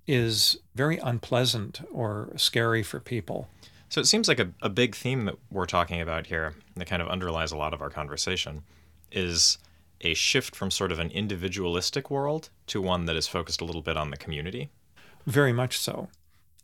is 0.07 0.57
very 0.73 0.97
unpleasant 0.97 1.81
or 1.91 2.33
scary 2.35 2.81
for 2.81 2.99
people. 2.99 3.47
So 3.89 3.99
it 3.99 4.05
seems 4.05 4.27
like 4.27 4.39
a, 4.39 4.51
a 4.61 4.69
big 4.69 4.95
theme 4.95 5.25
that 5.25 5.35
we're 5.49 5.65
talking 5.65 5.99
about 5.99 6.27
here 6.27 6.53
that 6.75 6.85
kind 6.85 7.01
of 7.01 7.07
underlies 7.07 7.51
a 7.51 7.57
lot 7.57 7.73
of 7.73 7.81
our 7.81 7.89
conversation 7.89 8.63
is 9.11 9.57
a 10.01 10.13
shift 10.13 10.55
from 10.55 10.71
sort 10.71 10.91
of 10.91 10.99
an 10.99 11.09
individualistic 11.11 12.09
world 12.09 12.49
to 12.67 12.81
one 12.81 13.05
that 13.05 13.15
is 13.15 13.27
focused 13.27 13.61
a 13.61 13.65
little 13.65 13.81
bit 13.81 13.97
on 13.97 14.11
the 14.11 14.17
community. 14.17 14.69
Very 15.25 15.51
much 15.51 15.77
so. 15.77 16.09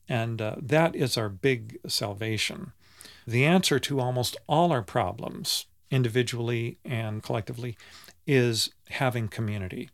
And 0.07 0.41
uh, 0.41 0.55
that 0.61 0.95
is 0.95 1.17
our 1.17 1.29
big 1.29 1.79
salvation. 1.88 2.73
The 3.25 3.43
answer 3.43 3.79
to 3.79 3.99
almost 3.99 4.38
all 4.47 4.71
our 4.71 4.83
problems, 4.83 5.65
individually 5.89 6.77
and 6.85 7.23
collectively, 7.23 7.75
is 8.27 8.69
having 8.89 9.27
community. 9.27 9.89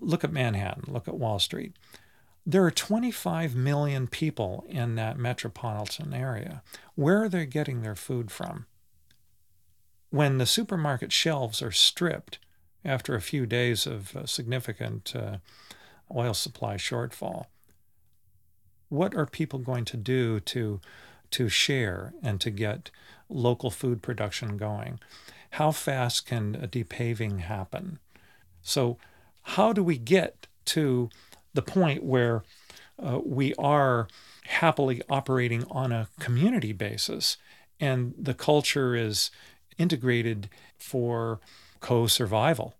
Look 0.00 0.22
at 0.22 0.32
Manhattan, 0.32 0.92
look 0.92 1.08
at 1.08 1.16
Wall 1.16 1.38
Street. 1.38 1.74
There 2.46 2.64
are 2.64 2.70
25 2.70 3.54
million 3.54 4.06
people 4.06 4.64
in 4.68 4.96
that 4.96 5.18
metropolitan 5.18 6.12
area. 6.12 6.62
Where 6.94 7.22
are 7.22 7.28
they 7.28 7.46
getting 7.46 7.80
their 7.80 7.94
food 7.94 8.30
from? 8.30 8.66
When 10.10 10.38
the 10.38 10.46
supermarket 10.46 11.10
shelves 11.10 11.62
are 11.62 11.72
stripped 11.72 12.38
after 12.84 13.14
a 13.14 13.22
few 13.22 13.46
days 13.46 13.86
of 13.86 14.16
significant 14.26 15.14
uh, 15.16 15.38
oil 16.14 16.34
supply 16.34 16.76
shortfall, 16.76 17.46
what 18.90 19.14
are 19.14 19.26
people 19.26 19.58
going 19.58 19.86
to 19.86 19.96
do 19.96 20.38
to, 20.40 20.80
to 21.30 21.48
share 21.48 22.12
and 22.22 22.40
to 22.42 22.50
get 22.50 22.90
local 23.30 23.70
food 23.70 24.02
production 24.02 24.58
going? 24.58 25.00
How 25.52 25.70
fast 25.70 26.26
can 26.26 26.54
a 26.56 26.66
depaving 26.66 27.38
happen? 27.38 27.98
So, 28.60 28.98
how 29.42 29.72
do 29.72 29.82
we 29.82 29.98
get 29.98 30.46
to 30.66 31.10
the 31.54 31.62
point 31.62 32.04
where 32.04 32.42
uh, 33.02 33.20
we 33.24 33.54
are 33.54 34.08
happily 34.44 35.02
operating 35.08 35.64
on 35.70 35.92
a 35.92 36.08
community 36.20 36.72
basis 36.72 37.36
and 37.80 38.14
the 38.18 38.34
culture 38.34 38.94
is 38.94 39.30
integrated 39.78 40.48
for 40.78 41.40
co 41.80 42.06
survival 42.06 42.74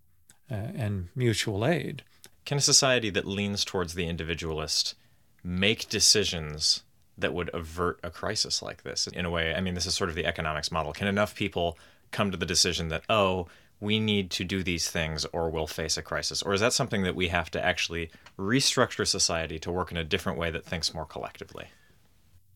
uh, 0.51 0.55
and 0.55 1.09
mutual 1.15 1.67
aid. 1.67 2.03
Can 2.45 2.59
a 2.59 2.61
society 2.61 3.11
that 3.11 3.27
leans 3.27 3.65
towards 3.65 3.95
the 3.95 4.07
individualist 4.07 4.95
make 5.43 5.89
decisions 5.89 6.83
that 7.17 7.33
would 7.33 7.51
avert 7.55 7.99
a 8.03 8.11
crisis 8.11 8.63
like 8.63 8.83
this 8.83 9.07
in 9.07 9.25
a 9.25 9.31
way? 9.31 9.55
I 9.55 9.61
mean, 9.61 9.75
this 9.75 9.87
is 9.87 9.95
sort 9.95 10.11
of 10.11 10.17
the 10.17 10.27
economics 10.27 10.71
model. 10.71 10.93
Can 10.93 11.09
enough 11.09 11.35
people 11.35 11.79
come 12.11 12.31
to 12.31 12.37
the 12.37 12.47
decision 12.47 12.89
that, 12.89 13.03
oh, 13.09 13.49
we 13.85 14.01
need 14.01 14.31
to 14.33 14.45
do 14.45 14.63
these 14.63 14.91
things 14.91 15.25
or 15.27 15.51
we'll 15.51 15.67
face 15.67 15.97
a 15.97 16.03
crisis? 16.03 16.43
Or 16.43 16.55
is 16.55 16.61
that 16.61 16.73
something 16.73 17.03
that 17.03 17.15
we 17.15 17.29
have 17.29 17.51
to 17.53 17.65
actually 17.65 18.11
restructure 18.39 19.07
society 19.07 19.59
to 19.61 19.71
work 19.71 19.93
in 19.93 19.97
a 19.97 20.05
different 20.05 20.39
way 20.39 20.51
that 20.51 20.65
thinks 20.65 20.93
more 20.93 21.05
collectively? 21.05 21.67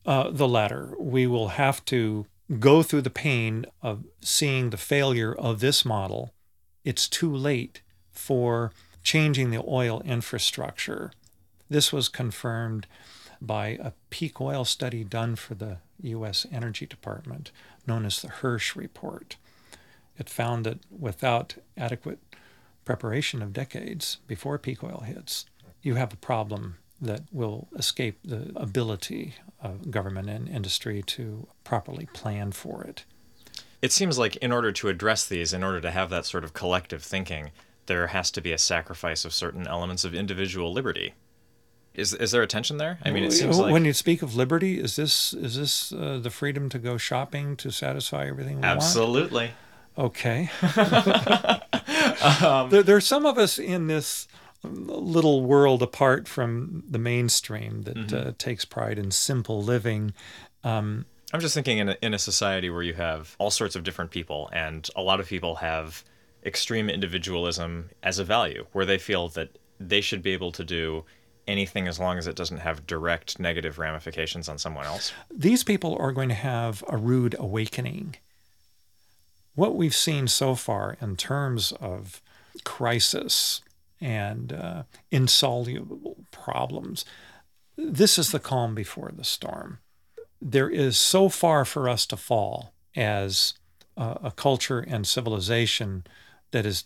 Uh, 0.05 0.31
the 0.31 0.49
latter. 0.49 0.95
We 0.99 1.27
will 1.27 1.49
have 1.49 1.85
to 1.87 2.27
go 2.59 2.83
through 2.83 3.03
the 3.03 3.11
pain 3.11 3.67
of 3.83 4.05
seeing 4.23 4.71
the 4.71 4.77
failure 4.77 5.35
of 5.35 5.61
this 5.61 5.85
model. 5.85 6.33
It's 6.83 7.09
too 7.09 7.35
late 7.35 7.83
for 8.11 8.73
changing 9.03 9.51
the 9.51 9.63
oil 9.69 10.01
infrastructure. 10.05 11.13
This 11.69 11.93
was 11.93 12.09
confirmed 12.09 12.87
by 13.41 13.79
a 13.81 13.93
peak 14.11 14.41
oil 14.41 14.65
study 14.65 15.05
done 15.05 15.37
for 15.37 15.55
the 15.55 15.79
U.S. 16.03 16.47
Energy 16.51 16.87
Department, 16.87 17.51
known 17.87 18.05
as 18.05 18.23
the 18.23 18.29
Hirsch 18.29 18.75
Report. 18.75 19.37
It 20.19 20.29
found 20.29 20.67
that 20.67 20.79
without 20.91 21.55
adequate 21.77 22.19
preparation 22.85 23.43
of 23.43 23.53
decades 23.53 24.19
before 24.27 24.59
peak 24.59 24.83
oil 24.83 25.03
hits, 25.07 25.47
you 25.83 25.95
have 25.95 26.13
a 26.13 26.17
problem 26.17 26.79
that 27.01 27.23
will 27.33 27.69
escape 27.77 28.19
the 28.25 28.51
ability 28.57 29.35
of 29.61 29.91
government 29.91 30.29
and 30.29 30.49
industry 30.49 31.03
to 31.03 31.47
properly 31.65 32.07
plan 32.13 32.51
for 32.51 32.83
it. 32.83 33.05
It 33.81 33.93
seems 33.93 34.19
like 34.19 34.37
in 34.37 34.51
order 34.51 34.73
to 34.73 34.89
address 34.89 35.27
these, 35.27 35.53
in 35.53 35.63
order 35.63 35.81
to 35.81 35.91
have 35.91 36.11
that 36.11 36.27
sort 36.27 36.43
of 36.43 36.53
collective 36.53 37.03
thinking, 37.03 37.53
there 37.87 38.09
has 38.09 38.31
to 38.33 38.41
be 38.41 38.53
a 38.53 38.59
sacrifice 38.59 39.25
of 39.25 39.33
certain 39.33 39.67
elements 39.67 40.05
of 40.05 40.15
individual 40.15 40.73
liberty. 40.73 41.15
Is, 41.95 42.15
is 42.15 42.31
there 42.31 42.43
a 42.43 42.47
tension 42.47 42.77
there? 42.77 42.99
I 43.05 43.11
mean, 43.11 43.25
it 43.25 43.33
seems 43.33 43.59
like 43.59 43.73
when 43.73 43.85
you 43.85 43.93
speak 43.93 44.23
of 44.23 44.37
liberty, 44.37 44.79
is 44.79 44.95
this 44.95 45.33
is 45.33 45.57
this 45.57 45.93
uh, 45.93 46.21
the 46.23 46.31
freedom 46.31 46.69
to 46.69 46.79
go 46.79 46.97
shopping 46.97 47.57
to 47.57 47.73
satisfy 47.73 48.27
everything 48.27 48.59
we 48.61 48.63
absolutely. 48.63 49.47
want? 49.47 49.55
Okay. 49.99 50.49
um, 52.45 52.71
there, 52.71 52.85
there's 52.85 53.07
some 53.07 53.27
of 53.27 53.37
us 53.37 53.59
in 53.59 53.89
this 53.89 54.29
little 54.63 55.45
world 55.45 55.83
apart 55.83 56.29
from 56.29 56.85
the 56.89 56.99
mainstream 56.99 57.83
that 57.83 57.97
mm-hmm. 57.97 58.29
uh, 58.29 58.33
takes 58.39 58.65
pride 58.65 58.99
in 58.99 59.11
simple 59.11 59.63
living. 59.63 60.15
Um, 60.63 61.07
I'm 61.33 61.41
just 61.41 61.55
thinking 61.55 61.79
in 61.79 61.91
a, 61.91 61.97
in 62.01 62.15
a 62.15 62.19
society 62.19 62.71
where 62.71 62.83
you 62.83 62.95
have 62.95 63.35
all 63.39 63.51
sorts 63.51 63.77
of 63.77 63.85
different 63.85 64.11
people, 64.11 64.49
and 64.53 64.89
a 64.97 65.03
lot 65.03 65.21
of 65.21 65.27
people 65.27 65.57
have 65.57 66.05
extreme 66.45 66.89
individualism 66.89 67.91
as 68.03 68.19
a 68.19 68.25
value, 68.25 68.67
where 68.73 68.87
they 68.87 68.99
feel 68.99 69.29
that 69.31 69.59
they 69.81 70.01
should 70.01 70.23
be 70.23 70.33
able 70.33 70.53
to 70.53 70.65
do 70.65 71.05
anything 71.47 71.89
as 71.89 71.99
long 71.99 72.19
as 72.19 72.27
it 72.27 72.37
doesn't 72.37 72.59
have 72.59 72.87
direct 72.87 73.41
negative 73.41 73.79
ramifications 73.79 74.49
on 74.49 74.59
someone 74.59 74.87
else. 74.87 75.13
These 75.31 75.65
people 75.65 75.97
are 75.99 76.13
going 76.13 76.29
to 76.29 76.35
have 76.35 76.85
a 76.89 76.97
rude 76.97 77.35
awakening. 77.39 78.17
What 79.59 79.75
we've 79.75 79.93
seen 79.93 80.29
so 80.29 80.55
far 80.55 80.97
in 81.01 81.17
terms 81.17 81.73
of 81.81 82.23
crisis 82.63 83.61
and 84.01 84.53
uh, 84.53 84.85
insoluble 85.11 86.17
problems, 86.31 87.05
this 87.77 88.21
is 88.21 88.31
the 88.31 88.39
calm 88.39 88.77
before 88.77 89.11
the 89.13 89.25
storm. 89.25 89.81
There 90.41 90.71
is 90.71 90.97
so 90.97 91.29
far 91.29 91.65
for 91.65 91.89
us 91.89 92.07
to 92.07 92.17
fall 92.17 92.73
as 92.95 93.55
a, 93.97 94.19
a 94.23 94.31
culture 94.31 94.79
and 94.79 95.05
civilization 95.05 96.05
that 96.53 96.65
is 96.65 96.85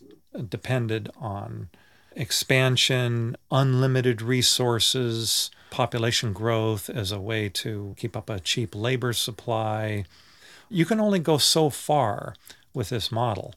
depended 0.49 1.11
on 1.15 1.69
expansion, 2.15 3.37
unlimited 3.51 4.19
resources, 4.19 5.51
population 5.69 6.33
growth 6.33 6.89
as 6.89 7.11
a 7.11 7.21
way 7.21 7.49
to 7.49 7.93
keep 7.99 8.17
up 8.17 8.31
a 8.31 8.39
cheap 8.39 8.73
labor 8.73 9.13
supply. 9.13 10.05
You 10.69 10.85
can 10.85 10.99
only 10.99 11.19
go 11.19 11.37
so 11.37 11.69
far 11.69 12.33
with 12.73 12.89
this 12.89 13.11
model. 13.11 13.53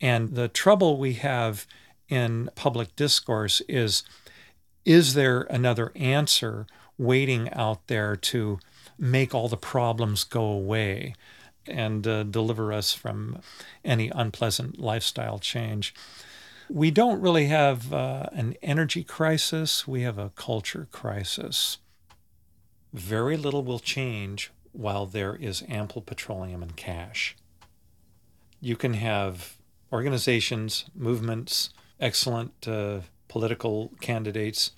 And 0.00 0.34
the 0.34 0.48
trouble 0.48 0.98
we 0.98 1.14
have 1.14 1.66
in 2.08 2.50
public 2.54 2.94
discourse 2.96 3.62
is 3.68 4.02
is 4.84 5.14
there 5.14 5.42
another 5.42 5.92
answer 5.94 6.66
waiting 6.98 7.48
out 7.52 7.86
there 7.86 8.16
to 8.16 8.58
make 8.98 9.34
all 9.34 9.48
the 9.48 9.56
problems 9.56 10.24
go 10.24 10.44
away 10.44 11.14
and 11.66 12.06
uh, 12.06 12.24
deliver 12.24 12.72
us 12.72 12.92
from 12.92 13.40
any 13.84 14.10
unpleasant 14.12 14.80
lifestyle 14.80 15.38
change? 15.38 15.94
We 16.68 16.90
don't 16.90 17.20
really 17.20 17.46
have 17.46 17.92
uh, 17.92 18.26
an 18.32 18.56
energy 18.62 19.04
crisis, 19.04 19.86
we 19.86 20.02
have 20.02 20.18
a 20.18 20.30
culture 20.30 20.88
crisis. 20.90 21.78
Very 22.92 23.36
little 23.36 23.62
will 23.62 23.78
change 23.78 24.50
while 24.72 25.06
there 25.06 25.36
is 25.36 25.62
ample 25.68 26.02
petroleum 26.02 26.62
and 26.62 26.76
cash. 26.76 27.36
You 28.64 28.76
can 28.76 28.94
have 28.94 29.56
organizations, 29.92 30.84
movements, 30.94 31.70
excellent 31.98 32.68
uh, 32.68 33.00
political 33.26 33.90
candidates, 34.00 34.70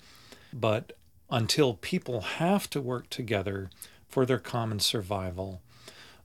but 0.51 0.93
until 1.29 1.75
people 1.75 2.21
have 2.21 2.67
to 2.71 2.81
work 2.81 3.11
together 3.11 3.69
for 4.09 4.25
their 4.25 4.39
common 4.39 4.79
survival, 4.79 5.61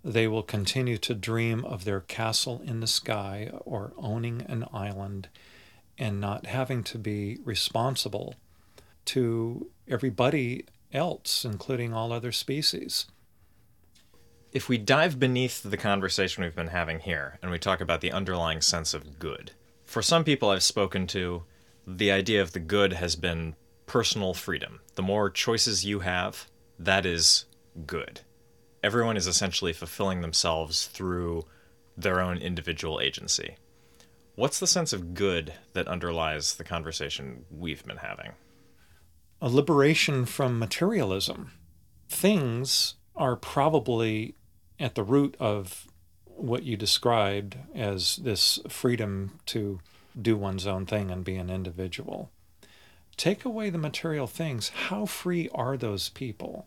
they 0.03 0.27
will 0.27 0.43
continue 0.43 0.97
to 0.97 1.15
dream 1.15 1.63
of 1.67 1.85
their 1.85 2.01
castle 2.01 2.63
in 2.65 2.81
the 2.81 2.87
sky 2.87 3.51
or 3.67 3.93
owning 3.99 4.41
an 4.49 4.65
island 4.73 5.29
and 5.99 6.19
not 6.19 6.47
having 6.47 6.83
to 6.85 6.97
be 6.97 7.41
responsible 7.45 8.37
to 9.05 9.69
everybody 9.87 10.65
else, 10.95 11.45
including 11.45 11.93
all 11.93 12.11
other 12.11 12.33
species. 12.33 13.05
If 14.53 14.69
we 14.69 14.79
dive 14.79 15.21
beneath 15.21 15.63
the 15.63 15.77
conversation 15.77 16.43
we've 16.43 16.57
been 16.57 16.69
having 16.69 16.99
here 16.99 17.39
and 17.41 17.53
we 17.53 17.59
talk 17.59 17.81
about 17.81 18.01
the 18.01 18.11
underlying 18.11 18.61
sense 18.61 18.95
of 18.95 19.21
good, 19.21 19.53
for 19.85 20.03
some 20.03 20.25
people 20.25 20.51
I've 20.51 20.65
spoken 20.65 21.07
to, 21.09 21.45
the 21.87 22.11
idea 22.11 22.43
of 22.43 22.51
the 22.51 22.59
good 22.59 22.95
has 22.95 23.15
been 23.15 23.55
personal 23.87 24.35
freedom. 24.35 24.81
The 24.97 25.03
more 25.03 25.31
choices 25.31 25.85
you 25.85 26.01
have, 26.01 26.49
that 26.81 27.07
is 27.07 27.45
good. 27.87 28.23
Everyone 28.83 29.17
is 29.17 29.29
essentially 29.29 29.73
fulfilling 29.73 30.21
themselves 30.21 30.87
through 30.87 31.45
their 31.97 32.21
own 32.21 32.37
individual 32.39 33.01
agency. 33.01 33.55
What's 34.35 34.59
the 34.59 34.67
sense 34.67 34.93
of 34.93 35.15
good 35.15 35.53
that 35.75 35.87
underlies 35.87 36.57
the 36.57 36.65
conversation 36.65 37.45
we've 37.53 37.85
been 37.85 37.99
having? 37.99 38.33
A 39.41 39.49
liberation 39.49 40.25
from 40.27 40.59
materialism. 40.59 41.53
Things 42.09 42.95
are 43.15 43.37
probably 43.37 44.35
at 44.81 44.95
the 44.95 45.05
root 45.05 45.37
of 45.39 45.87
what 46.25 46.63
you 46.63 46.77
described 46.77 47.57
as 47.75 48.17
this 48.17 48.59
freedom 48.69 49.39
to 49.47 49.79
do 50.21 50.37
one's 50.37 50.67
own 50.67 50.87
thing 50.87 51.11
and 51.11 51.25
be 51.25 51.37
an 51.37 51.51
individual. 51.51 52.31
Take 53.17 53.45
away 53.45 53.69
the 53.69 53.79
material 53.79 54.27
things, 54.27 54.71
how 54.71 55.05
free 55.05 55.51
are 55.55 55.77
those 55.77 56.09
people? 56.09 56.67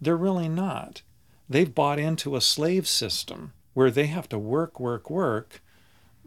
They're 0.00 0.16
really 0.16 0.48
not. 0.48 1.00
They've 1.48 1.74
bought 1.74 1.98
into 1.98 2.36
a 2.36 2.42
slave 2.42 2.86
system 2.86 3.54
where 3.72 3.90
they 3.90 4.06
have 4.06 4.28
to 4.28 4.38
work, 4.38 4.78
work, 4.78 5.08
work 5.08 5.62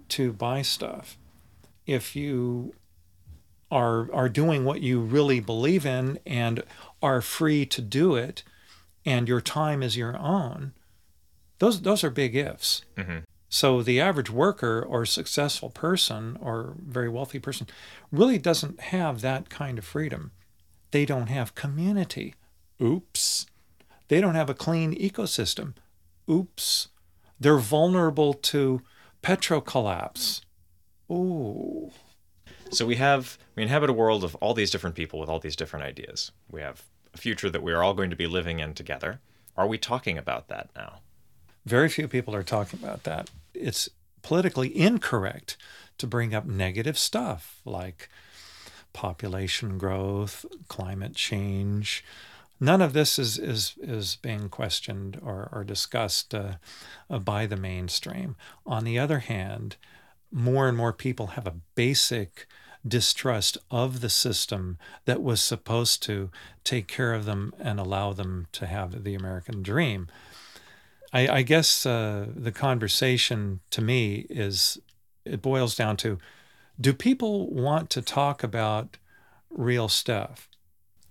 to 0.09 0.33
buy 0.33 0.63
stuff. 0.63 1.17
If 1.85 2.15
you 2.15 2.73
are 3.69 4.11
are 4.13 4.29
doing 4.29 4.63
what 4.63 4.81
you 4.81 4.99
really 5.01 5.41
believe 5.41 5.85
in 5.85 6.17
and 6.25 6.63
are 7.01 7.21
free 7.21 7.65
to 7.65 7.81
do 7.81 8.15
it 8.15 8.43
and 9.05 9.27
your 9.27 9.41
time 9.41 9.83
is 9.83 9.97
your 9.97 10.17
own 10.17 10.71
those 11.59 11.81
those 11.81 12.03
are 12.03 12.09
big 12.09 12.35
ifs 12.35 12.83
mm-hmm. 12.95 13.19
so 13.49 13.81
the 13.81 13.99
average 13.99 14.29
worker 14.29 14.83
or 14.87 15.05
successful 15.05 15.69
person 15.69 16.37
or 16.41 16.75
very 16.85 17.09
wealthy 17.09 17.39
person 17.39 17.67
really 18.11 18.37
doesn't 18.37 18.79
have 18.79 19.21
that 19.21 19.49
kind 19.49 19.77
of 19.77 19.85
freedom 19.85 20.31
they 20.91 21.05
don't 21.05 21.27
have 21.27 21.55
community 21.55 22.33
oops 22.81 23.45
they 24.07 24.21
don't 24.21 24.35
have 24.35 24.49
a 24.49 24.53
clean 24.53 24.93
ecosystem 24.95 25.73
oops 26.29 26.89
they're 27.39 27.57
vulnerable 27.57 28.33
to 28.33 28.81
petro 29.21 29.61
collapse. 29.61 30.41
Ooh. 31.11 31.91
So 32.71 32.85
we 32.85 32.95
have 32.95 33.37
we 33.55 33.63
inhabit 33.63 33.89
a 33.89 33.93
world 33.93 34.23
of 34.23 34.35
all 34.35 34.53
these 34.53 34.71
different 34.71 34.95
people 34.95 35.19
with 35.19 35.29
all 35.29 35.39
these 35.39 35.55
different 35.55 35.85
ideas. 35.85 36.31
We 36.49 36.61
have 36.61 36.83
a 37.13 37.17
future 37.17 37.49
that 37.49 37.63
we 37.63 37.71
are 37.71 37.83
all 37.83 37.93
going 37.93 38.09
to 38.09 38.15
be 38.15 38.27
living 38.27 38.59
in 38.59 38.73
together. 38.73 39.19
Are 39.55 39.67
we 39.67 39.77
talking 39.77 40.17
about 40.17 40.49
that 40.49 40.69
now? 40.75 41.01
Very 41.67 41.89
few 41.89 42.07
people 42.07 42.33
are 42.33 42.43
talking 42.43 42.79
about 42.81 43.03
that. 43.03 43.29
It's 43.53 43.89
politically 44.21 44.75
incorrect 44.77 45.57
to 45.97 46.07
bring 46.07 46.33
up 46.33 46.45
negative 46.45 46.97
stuff 46.97 47.61
like 47.65 48.09
population 48.93 49.77
growth, 49.77 50.45
climate 50.67 51.15
change, 51.15 52.03
None 52.59 52.81
of 52.81 52.93
this 52.93 53.19
is, 53.19 53.37
is, 53.37 53.75
is 53.79 54.15
being 54.15 54.49
questioned 54.49 55.19
or, 55.21 55.49
or 55.51 55.63
discussed 55.63 56.33
uh, 56.33 56.53
uh, 57.09 57.19
by 57.19 57.45
the 57.45 57.55
mainstream. 57.55 58.35
On 58.65 58.83
the 58.83 58.97
other 58.97 59.19
hand, 59.19 59.75
more 60.31 60.67
and 60.67 60.75
more 60.75 60.93
people 60.93 61.27
have 61.27 61.45
a 61.45 61.55
basic 61.75 62.47
distrust 62.87 63.57
of 63.69 64.01
the 64.01 64.09
system 64.09 64.77
that 65.05 65.21
was 65.21 65.41
supposed 65.41 66.01
to 66.03 66.31
take 66.63 66.87
care 66.87 67.13
of 67.13 67.25
them 67.25 67.53
and 67.59 67.79
allow 67.79 68.13
them 68.13 68.47
to 68.53 68.65
have 68.65 69.03
the 69.03 69.13
American 69.13 69.61
dream. 69.61 70.07
I, 71.13 71.27
I 71.27 71.41
guess 71.41 71.85
uh, 71.85 72.27
the 72.35 72.51
conversation 72.51 73.61
to 73.71 73.81
me 73.81 74.25
is 74.29 74.77
it 75.25 75.41
boils 75.41 75.75
down 75.75 75.97
to 75.97 76.17
do 76.79 76.93
people 76.93 77.49
want 77.49 77.89
to 77.91 78.01
talk 78.01 78.43
about 78.43 78.97
real 79.49 79.87
stuff? 79.87 80.49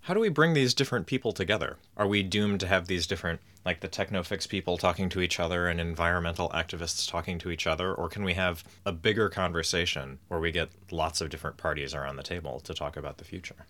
How 0.02 0.14
do 0.14 0.20
we 0.20 0.28
bring 0.28 0.54
these 0.54 0.74
different 0.74 1.06
people 1.06 1.32
together? 1.32 1.78
Are 1.96 2.06
we 2.06 2.22
doomed 2.22 2.60
to 2.60 2.68
have 2.68 2.86
these 2.86 3.08
different, 3.08 3.40
like 3.64 3.80
the 3.80 3.88
technofix 3.88 4.48
people 4.48 4.78
talking 4.78 5.08
to 5.08 5.20
each 5.20 5.40
other 5.40 5.66
and 5.66 5.80
environmental 5.80 6.48
activists 6.50 7.10
talking 7.10 7.38
to 7.40 7.50
each 7.50 7.66
other? 7.66 7.92
Or 7.92 8.08
can 8.08 8.22
we 8.22 8.34
have 8.34 8.62
a 8.84 8.92
bigger 8.92 9.28
conversation 9.28 10.20
where 10.28 10.38
we 10.38 10.52
get 10.52 10.68
lots 10.92 11.20
of 11.20 11.30
different 11.30 11.56
parties 11.56 11.92
around 11.92 12.16
the 12.16 12.22
table 12.22 12.60
to 12.60 12.72
talk 12.72 12.96
about 12.96 13.18
the 13.18 13.24
future? 13.24 13.66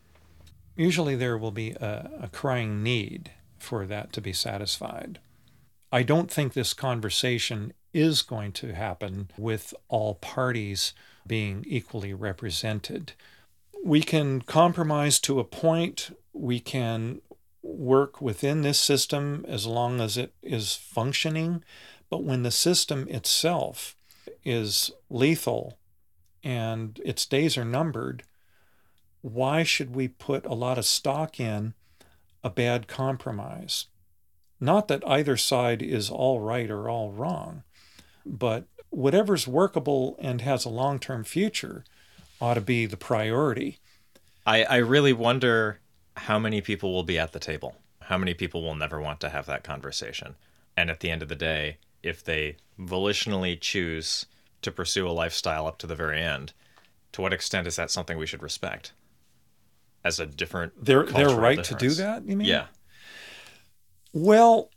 Usually 0.77 1.17
there 1.17 1.39
will 1.39 1.53
be 1.53 1.71
a, 1.71 2.11
a 2.25 2.29
crying 2.29 2.83
need 2.83 3.31
for 3.59 3.87
that 3.87 4.13
to 4.13 4.21
be 4.21 4.35
satisfied. 4.35 5.21
I 5.93 6.03
don't 6.03 6.31
think 6.31 6.53
this 6.53 6.75
conversation 6.75 7.73
is 7.93 8.23
going 8.23 8.53
to 8.53 8.75
happen 8.75 9.31
with 9.39 9.73
all 9.89 10.15
parties 10.17 10.93
being 11.27 11.65
equally 11.67 12.13
represented 12.13 13.13
we 13.87 14.01
can 14.01 14.43
compromise 14.43 15.21
to 15.21 15.39
a 15.39 15.45
point. 15.45 16.11
We 16.33 16.59
can 16.59 17.23
work 17.63 18.21
within 18.21 18.63
this 18.63 18.81
system 18.81 19.45
as 19.47 19.65
long 19.65 20.01
as 20.01 20.17
it 20.17 20.35
is 20.43 20.75
functioning. 20.75 21.63
But 22.11 22.25
when 22.25 22.43
the 22.43 22.51
system 22.51 23.07
itself 23.09 23.97
is 24.45 24.91
lethal 25.09 25.79
and 26.43 27.01
its 27.05 27.27
days 27.27 27.57
are 27.57 27.65
numbered, 27.65 28.25
why 29.23 29.63
should 29.63 29.95
we 29.95 30.09
put 30.09 30.45
a 30.47 30.55
lot 30.55 30.79
of 30.79 30.85
stock 30.85 31.39
in 31.39 31.75
a 32.43 32.51
bad 32.51 32.89
compromise? 32.89 33.87
Not 34.61 34.89
that 34.89 35.07
either 35.07 35.37
side 35.37 35.83
is 35.83 36.11
all 36.11 36.41
right 36.41 36.71
or 36.71 36.89
all 36.89 37.11
wrong, 37.13 37.63
but 38.25 38.65
whatever's 38.91 39.47
workable 39.47 40.17
and 40.21 40.41
has 40.41 40.65
a 40.65 40.71
long 40.71 40.99
term 40.99 41.25
future 41.25 41.85
ought 42.41 42.55
to 42.55 42.61
be 42.61 42.87
the 42.87 42.97
priority. 42.97 43.79
I, 44.47 44.65
I 44.65 44.77
really 44.77 45.13
wonder 45.13 45.81
how 46.17 46.39
many 46.39 46.61
people 46.61 46.93
will 46.93 47.03
be 47.03 47.19
at 47.19 47.33
the 47.33 47.39
table. 47.39 47.77
How 48.03 48.17
many 48.17 48.35
people 48.35 48.63
will 48.63 48.75
never 48.75 49.01
want 49.01 49.21
to 49.21 49.29
have 49.29 49.47
that 49.47 49.65
conversation? 49.65 50.37
And 50.77 50.91
at 50.91 51.01
the 51.01 51.11
end 51.11 51.23
of 51.23 51.29
the 51.29 51.35
day, 51.35 51.79
if 52.03 52.23
they 52.23 52.57
volitionally 52.79 53.61
choose 53.61 54.27
to 54.63 54.71
pursue 54.71 55.09
a 55.09 55.11
lifestyle 55.11 55.67
up 55.67 55.79
to 55.79 55.87
the 55.87 55.95
very 55.95 56.23
end, 56.23 56.53
to 57.13 57.21
what 57.21 57.33
extent 57.33 57.67
is 57.67 57.77
that 57.77 57.91
something 57.91 58.17
we 58.17 58.27
should 58.27 58.43
respect? 58.43 58.93
As 60.05 60.21
a 60.21 60.27
different 60.27 60.85
their 60.85 61.03
their 61.03 61.31
right 61.31 61.63
to 61.65 61.75
do 61.75 61.91
that, 61.91 62.25
you 62.25 62.37
mean? 62.37 62.47
Yeah. 62.47 62.67
Well, 64.19 64.71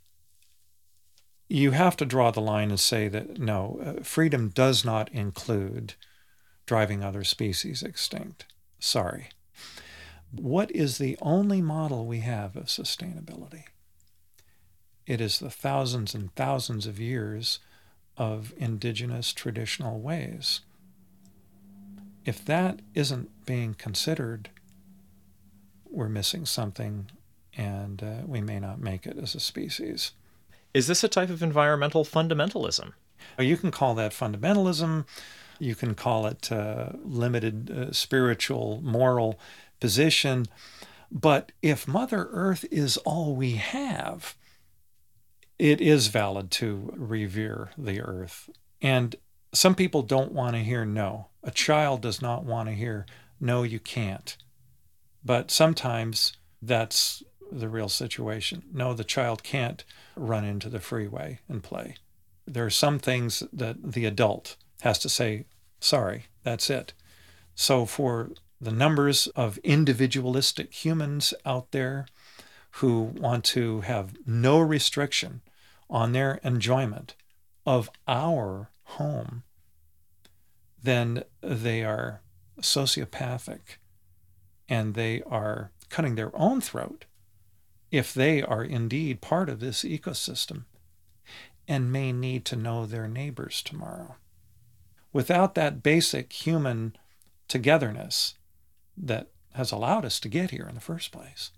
you 1.48 1.70
have 1.70 1.96
to 1.96 2.04
draw 2.04 2.30
the 2.30 2.42
line 2.42 2.68
and 2.68 2.78
say 2.78 3.08
that 3.08 3.38
no, 3.38 3.80
uh, 3.82 4.02
freedom 4.02 4.50
does 4.50 4.84
not 4.84 5.08
include 5.12 5.94
driving 6.66 7.02
other 7.02 7.24
species 7.24 7.82
extinct. 7.82 8.44
Sorry. 8.78 9.30
What 10.30 10.70
is 10.72 10.98
the 10.98 11.16
only 11.22 11.62
model 11.62 12.04
we 12.04 12.20
have 12.20 12.54
of 12.54 12.66
sustainability? 12.66 13.64
It 15.06 15.22
is 15.22 15.38
the 15.38 15.48
thousands 15.48 16.14
and 16.14 16.34
thousands 16.34 16.86
of 16.86 17.00
years 17.00 17.60
of 18.18 18.52
indigenous 18.58 19.32
traditional 19.32 20.00
ways. 20.00 20.60
If 22.26 22.44
that 22.44 22.80
isn't 22.94 23.46
being 23.46 23.72
considered, 23.72 24.50
we're 25.88 26.10
missing 26.10 26.44
something 26.44 27.10
and 27.56 28.02
uh, 28.02 28.26
we 28.26 28.40
may 28.40 28.58
not 28.58 28.80
make 28.80 29.06
it 29.06 29.18
as 29.18 29.34
a 29.34 29.40
species. 29.40 30.12
Is 30.72 30.86
this 30.86 31.02
a 31.02 31.08
type 31.08 31.30
of 31.30 31.42
environmental 31.42 32.04
fundamentalism? 32.04 32.92
You 33.38 33.56
can 33.56 33.70
call 33.70 33.94
that 33.96 34.12
fundamentalism. 34.12 35.04
You 35.58 35.74
can 35.74 35.94
call 35.94 36.26
it 36.26 36.50
uh, 36.50 36.90
limited 37.04 37.70
uh, 37.70 37.92
spiritual, 37.92 38.80
moral 38.82 39.38
position. 39.80 40.46
But 41.10 41.52
if 41.60 41.88
Mother 41.88 42.28
Earth 42.30 42.64
is 42.70 42.96
all 42.98 43.34
we 43.34 43.52
have, 43.52 44.36
it 45.58 45.80
is 45.80 46.06
valid 46.06 46.50
to 46.52 46.94
revere 46.96 47.70
the 47.76 48.00
earth. 48.00 48.48
And 48.80 49.16
some 49.52 49.74
people 49.74 50.02
don't 50.02 50.32
want 50.32 50.54
to 50.54 50.62
hear 50.62 50.84
no. 50.84 51.28
A 51.42 51.50
child 51.50 52.00
does 52.00 52.22
not 52.22 52.44
want 52.44 52.68
to 52.68 52.74
hear 52.74 53.06
no, 53.40 53.62
you 53.62 53.80
can't. 53.80 54.36
But 55.24 55.50
sometimes 55.50 56.32
that's 56.62 57.22
the 57.50 57.68
real 57.68 57.88
situation. 57.88 58.62
No, 58.72 58.94
the 58.94 59.04
child 59.04 59.42
can't 59.42 59.84
run 60.16 60.44
into 60.44 60.68
the 60.68 60.80
freeway 60.80 61.40
and 61.48 61.62
play. 61.62 61.96
There 62.46 62.66
are 62.66 62.70
some 62.70 62.98
things 62.98 63.42
that 63.52 63.92
the 63.92 64.04
adult 64.04 64.56
has 64.82 64.98
to 65.00 65.08
say, 65.08 65.44
sorry, 65.78 66.26
that's 66.42 66.70
it. 66.70 66.92
So, 67.54 67.86
for 67.86 68.30
the 68.60 68.72
numbers 68.72 69.26
of 69.28 69.58
individualistic 69.58 70.72
humans 70.84 71.34
out 71.44 71.70
there 71.72 72.06
who 72.72 73.02
want 73.02 73.44
to 73.44 73.82
have 73.82 74.14
no 74.26 74.60
restriction 74.60 75.42
on 75.88 76.12
their 76.12 76.40
enjoyment 76.44 77.14
of 77.66 77.90
our 78.06 78.70
home, 78.84 79.42
then 80.82 81.24
they 81.42 81.84
are 81.84 82.20
sociopathic 82.60 83.78
and 84.68 84.94
they 84.94 85.22
are 85.22 85.72
cutting 85.88 86.14
their 86.14 86.34
own 86.34 86.60
throat 86.60 87.04
if 87.90 88.14
they 88.14 88.42
are 88.42 88.64
indeed 88.64 89.20
part 89.20 89.48
of 89.48 89.60
this 89.60 89.82
ecosystem 89.82 90.64
and 91.66 91.92
may 91.92 92.12
need 92.12 92.44
to 92.44 92.56
know 92.56 92.86
their 92.86 93.08
neighbors 93.08 93.62
tomorrow. 93.62 94.16
Without 95.12 95.54
that 95.54 95.82
basic 95.82 96.32
human 96.32 96.96
togetherness 97.48 98.34
that 98.96 99.28
has 99.54 99.72
allowed 99.72 100.04
us 100.04 100.20
to 100.20 100.28
get 100.28 100.50
here 100.50 100.66
in 100.68 100.74
the 100.74 100.80
first 100.80 101.10
place, 101.10 101.50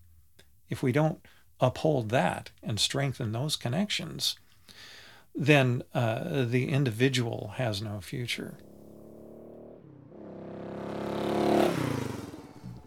if 0.69 0.83
we 0.83 0.93
don't 0.93 1.21
uphold 1.61 2.09
that 2.09 2.51
and 2.63 2.81
strengthen 2.81 3.33
those 3.33 3.57
connections, 3.57 4.37
then 5.35 5.83
uh, 5.95 6.45
the 6.45 6.69
individual 6.69 7.53
has 7.57 7.81
no 7.83 8.01
future. 8.01 8.59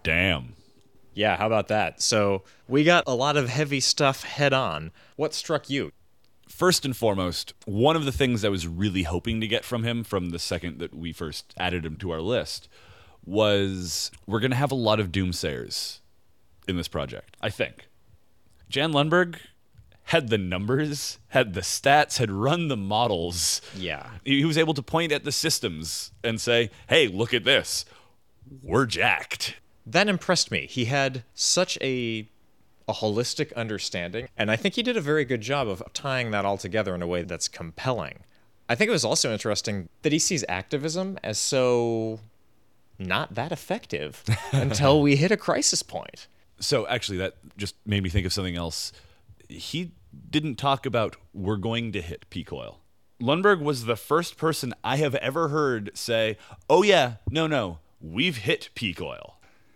Damn. 0.04 0.55
Yeah, 1.16 1.38
how 1.38 1.48
about 1.48 1.70
that? 1.70 2.02
So 2.02 2.44
we 2.68 2.84
got 2.84 3.06
a 3.08 3.16
lot 3.16 3.38
of 3.38 3.50
heavy 3.50 3.80
stuff 3.80 4.24
head 4.24 4.54
on. 4.54 4.92
What 5.16 5.34
struck 5.34 5.70
you? 5.70 5.92
First 6.48 6.86
and 6.86 6.96
foremost, 6.96 7.54
one 7.66 7.96
of 7.96 8.06
the 8.06 8.12
things 8.12 8.46
I 8.46 8.50
was 8.50 8.68
really 8.68 9.04
hoping 9.04 9.42
to 9.42 9.48
get 9.48 9.66
from 9.66 9.84
him 9.84 10.04
from 10.04 10.30
the 10.30 10.40
second 10.40 10.80
that 10.80 10.94
we 10.94 11.12
first 11.12 11.54
added 11.58 11.86
him 11.86 11.96
to 11.98 12.12
our 12.12 12.22
list 12.22 12.70
was 13.26 14.12
we're 14.28 14.40
going 14.40 14.52
to 14.52 14.58
have 14.58 14.72
a 14.72 14.76
lot 14.76 15.00
of 15.00 15.12
doomsayers 15.12 16.00
in 16.68 16.78
this 16.78 16.88
project, 16.88 17.36
I 17.42 17.50
think. 17.50 17.88
Jan 18.70 18.92
Lundberg 18.92 19.38
had 20.10 20.30
the 20.30 20.38
numbers, 20.38 21.18
had 21.30 21.54
the 21.54 21.62
stats, 21.62 22.18
had 22.18 22.30
run 22.30 22.68
the 22.68 22.78
models. 22.78 23.62
Yeah. 23.76 24.08
He 24.24 24.40
he 24.40 24.46
was 24.46 24.58
able 24.58 24.76
to 24.76 24.84
point 24.84 25.12
at 25.12 25.24
the 25.24 25.32
systems 25.32 26.12
and 26.24 26.40
say, 26.40 26.70
hey, 26.88 27.08
look 27.08 27.34
at 27.34 27.44
this. 27.44 27.86
We're 28.62 28.86
jacked. 28.86 29.56
That 29.86 30.08
impressed 30.08 30.52
me. 30.52 30.68
He 30.70 30.86
had 30.86 31.24
such 31.34 31.78
a 31.82 32.28
a 32.88 32.94
holistic 32.94 33.54
understanding, 33.56 34.28
and 34.38 34.52
I 34.52 34.56
think 34.56 34.76
he 34.76 34.84
did 34.84 34.96
a 34.96 35.02
very 35.02 35.26
good 35.26 35.42
job 35.42 35.68
of 35.68 35.82
tying 35.94 36.30
that 36.32 36.46
all 36.46 36.58
together 36.58 36.94
in 36.94 37.02
a 37.02 37.08
way 37.08 37.24
that's 37.24 37.48
compelling. 37.48 38.20
I 38.70 38.76
think 38.76 38.90
it 38.90 38.92
was 38.92 39.06
also 39.06 39.32
interesting 39.32 39.90
that 40.04 40.12
he 40.12 40.20
sees 40.20 40.46
activism 40.48 41.18
as 41.24 41.38
so 41.38 42.20
not 42.98 43.36
that 43.36 43.52
effective 43.52 44.24
until 44.52 45.02
we 45.02 45.16
hit 45.16 45.32
a 45.32 45.38
crisis 45.38 45.84
point. 45.84 46.28
So 46.60 46.88
actually, 46.88 47.18
that 47.20 47.36
just 47.58 47.76
made 47.86 48.04
me 48.04 48.10
think 48.10 48.26
of 48.26 48.34
something 48.34 48.56
else. 48.56 48.92
He 49.50 49.92
didn't 50.30 50.56
talk 50.56 50.86
about 50.86 51.18
we're 51.34 51.58
going 51.58 51.92
to 51.92 52.02
hit 52.02 52.30
peak 52.30 52.54
oil. 52.54 52.80
Lundberg 53.22 53.62
was 53.62 53.86
the 53.86 53.96
first 53.96 54.38
person 54.38 54.74
I 54.84 54.98
have 54.98 55.16
ever 55.16 55.50
heard 55.50 55.92
say, 55.94 56.38
"Oh 56.70 56.84
yeah, 56.84 57.16
no, 57.30 57.48
no, 57.48 57.80
we've 58.02 58.38
hit 58.38 58.70
peak 58.76 59.02
oil." 59.02 59.35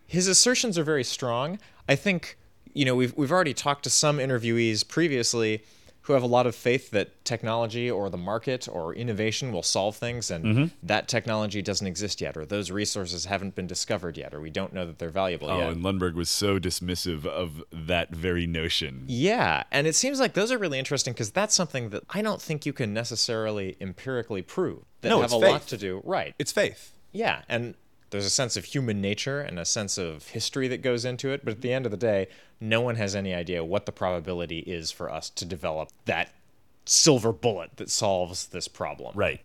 His 0.10 0.28
assertions 0.28 0.78
are 0.78 0.84
very 0.84 1.04
strong. 1.04 1.60
I 1.88 1.95
think, 1.95 2.38
you 2.74 2.84
know, 2.86 2.95
we've 2.95 3.15
we've 3.15 3.32
already 3.32 3.54
talked 3.54 3.84
to 3.84 3.89
some 3.89 4.17
interviewees 4.17 4.88
previously 4.88 5.63
who 6.04 6.13
have 6.13 6.24
a 6.24 6.28
lot 6.28 6.48
of 6.48 6.56
faith 6.56 6.89
that 6.89 7.24
technology 7.24 7.91
or 7.91 8.10
the 8.10 8.17
market 8.17 8.67
or 8.67 8.95
innovation 8.95 9.52
will 9.52 9.62
solve 9.62 9.95
things 9.95 10.32
and 10.32 10.43
mm-hmm. 10.45 10.65
that 10.82 11.08
technology 11.08 11.62
doesn't 11.62 11.86
exist 11.86 12.19
yet 12.22 12.36
or 12.36 12.45
those 12.45 12.72
resources 12.72 13.26
haven't 13.26 13.54
been 13.54 13.67
discovered 13.67 14.17
yet 14.17 14.34
or 14.34 14.40
we 14.42 14.50
don't 14.50 14.73
know 14.73 14.88
that 14.88 14.98
they're 14.98 15.10
valuable 15.12 15.48
Oh, 15.52 15.60
yet. 15.60 15.69
and 15.69 15.84
Lundberg 15.84 16.15
was 16.15 16.29
so 16.29 16.58
dismissive 16.58 17.25
of 17.27 17.63
that 17.71 18.10
very 18.10 18.48
notion. 18.48 19.04
Yeah, 19.08 19.63
and 19.71 19.86
it 19.86 19.94
seems 19.94 20.19
like 20.19 20.34
those 20.34 20.52
are 20.52 20.58
really 20.58 20.79
interesting 20.79 21.13
because 21.13 21.29
that's 21.31 21.54
something 21.54 21.90
that 21.92 22.04
I 22.10 22.23
don't 22.23 22.42
think 22.42 22.65
you 22.65 22.73
can 22.73 22.92
necessarily 22.92 23.77
empirically 23.79 24.42
prove. 24.42 24.86
That 25.02 25.10
No, 25.10 25.17
have 25.17 25.25
it's 25.25 25.34
a 25.34 25.38
lot 25.38 25.62
faith. 25.62 25.67
to 25.69 25.77
do. 25.77 26.02
Right. 26.04 26.34
It's 26.40 26.52
faith. 26.52 26.94
Yeah, 27.12 27.42
and 27.48 27.75
there's 28.10 28.26
a 28.26 28.30
sense 28.30 28.58
of 28.58 28.66
human 28.66 29.02
nature 29.02 29.42
and 29.42 29.60
a 29.60 29.66
sense 29.66 29.98
of 29.98 30.28
history 30.30 30.68
that 30.68 30.82
goes 30.82 31.06
into 31.06 31.30
it, 31.30 31.44
but 31.44 31.54
at 31.54 31.62
the 31.62 31.74
end 31.74 31.86
of 31.86 31.92
the 31.92 31.98
day, 31.98 32.28
no 32.60 32.82
one 32.82 32.96
has 32.96 33.16
any 33.16 33.34
idea 33.34 33.64
what 33.64 33.86
the 33.86 33.92
probability 33.92 34.60
is 34.60 34.92
for 34.92 35.12
us 35.12 35.30
to 35.32 35.46
develop 35.46 35.90
that 36.06 36.30
silver 36.86 37.32
bullet 37.32 37.72
that 37.78 37.90
solves 37.90 38.48
this 38.48 38.68
problem. 38.68 39.12
Right. 39.16 39.42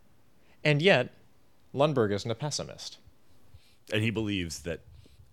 And 0.65 0.81
yet, 0.81 1.11
Lundberg 1.75 2.12
isn't 2.12 2.31
a 2.31 2.35
pessimist. 2.35 2.99
And 3.93 4.03
he 4.03 4.11
believes 4.11 4.61
that 4.61 4.81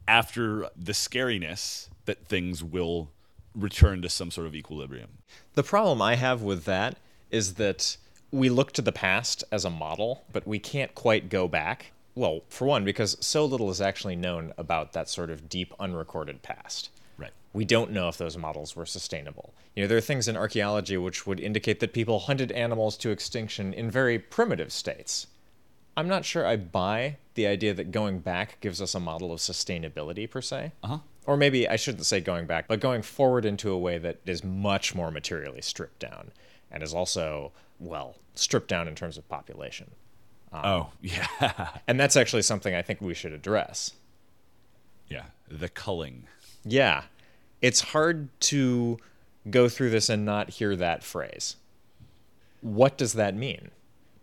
after 0.08 0.70
the 0.76 0.92
scariness 0.92 1.88
that 2.06 2.26
things 2.28 2.64
will 2.64 3.10
return 3.56 4.02
to 4.02 4.10
some 4.10 4.32
sort 4.32 4.48
of 4.48 4.56
equilibrium. 4.56 5.10
The 5.54 5.64
problem 5.64 6.02
I 6.02 6.16
have 6.16 6.42
with 6.42 6.66
that 6.66 6.98
is 7.30 7.56
that 7.56 7.98
we 8.32 8.50
look 8.50 8.72
to 8.74 8.82
the 8.82 8.92
past 8.92 9.44
as 9.52 9.66
a 9.66 9.70
model, 9.70 10.26
but 10.32 10.48
we 10.48 10.60
can't 10.60 10.96
quite 10.96 11.30
go 11.30 11.48
back. 11.48 11.92
Well, 12.22 12.42
for 12.50 12.68
one, 12.68 12.86
because 12.86 13.18
so 13.20 13.44
little 13.46 13.72
is 13.72 13.82
actually 13.82 14.16
known 14.16 14.54
about 14.56 14.94
that 14.94 15.10
sort 15.10 15.32
of 15.32 15.50
deep, 15.50 15.74
unrecorded 15.80 16.44
past. 16.44 16.92
Right. 17.18 17.32
We 17.52 17.66
don't 17.66 17.90
know 17.90 18.10
if 18.10 18.18
those 18.20 18.38
models 18.38 18.76
were 18.76 18.86
sustainable. 18.86 19.56
You 19.76 19.82
know, 19.82 19.88
there 19.88 19.98
are 19.98 20.02
things 20.02 20.28
in 20.28 20.38
archaeology 20.38 20.98
which 20.98 21.26
would 21.26 21.40
indicate 21.40 21.80
that 21.80 21.94
people 21.94 22.20
hunted 22.20 22.52
animals 22.52 22.96
to 22.98 23.10
extinction 23.10 23.74
in 23.74 23.90
very 23.90 24.20
primitive 24.20 24.72
states. 24.72 25.26
I'm 25.98 26.08
not 26.08 26.24
sure 26.24 26.46
I 26.46 26.58
buy 26.58 27.18
the 27.34 27.48
idea 27.48 27.74
that 27.74 27.90
going 27.90 28.20
back 28.20 28.60
gives 28.62 28.84
us 28.84 28.94
a 28.94 29.00
model 29.00 29.34
of 29.34 29.40
sustainability 29.40 30.30
per 30.30 30.42
se. 30.42 30.74
Uh-huh. 30.84 31.00
Or 31.26 31.38
maybe 31.38 31.68
I 31.68 31.76
shouldn't 31.76 32.06
say 32.06 32.20
going 32.20 32.46
back, 32.46 32.68
but 32.68 32.80
going 32.80 33.02
forward 33.02 33.46
into 33.46 33.72
a 33.72 33.80
way 33.80 33.98
that 33.98 34.20
is 34.28 34.44
much 34.44 34.94
more 34.94 35.10
materially 35.10 35.64
stripped 35.64 35.98
down 35.98 36.34
and 36.70 36.84
is 36.84 36.94
also, 36.94 37.52
well, 37.80 38.18
stripped 38.36 38.68
down 38.68 38.88
in 38.88 38.94
terms 38.94 39.18
of 39.18 39.28
population. 39.28 39.90
Um, 40.52 40.62
oh, 40.64 40.90
yeah. 41.02 41.70
And 41.88 42.00
that's 42.00 42.16
actually 42.18 42.42
something 42.42 42.76
I 42.76 42.82
think 42.82 43.02
we 43.02 43.14
should 43.14 43.34
address. 43.34 43.94
yeah. 45.08 45.26
The 45.50 45.70
culling. 45.70 46.28
Yeah. 46.64 47.04
It's 47.62 47.82
hard 47.82 48.30
to 48.42 48.98
go 49.50 49.68
through 49.70 49.90
this 49.90 50.10
and 50.10 50.24
not 50.26 50.52
hear 50.52 50.76
that 50.76 51.04
phrase. 51.04 51.56
What 52.62 52.98
does 52.98 53.14
that 53.14 53.36
mean? 53.36 53.72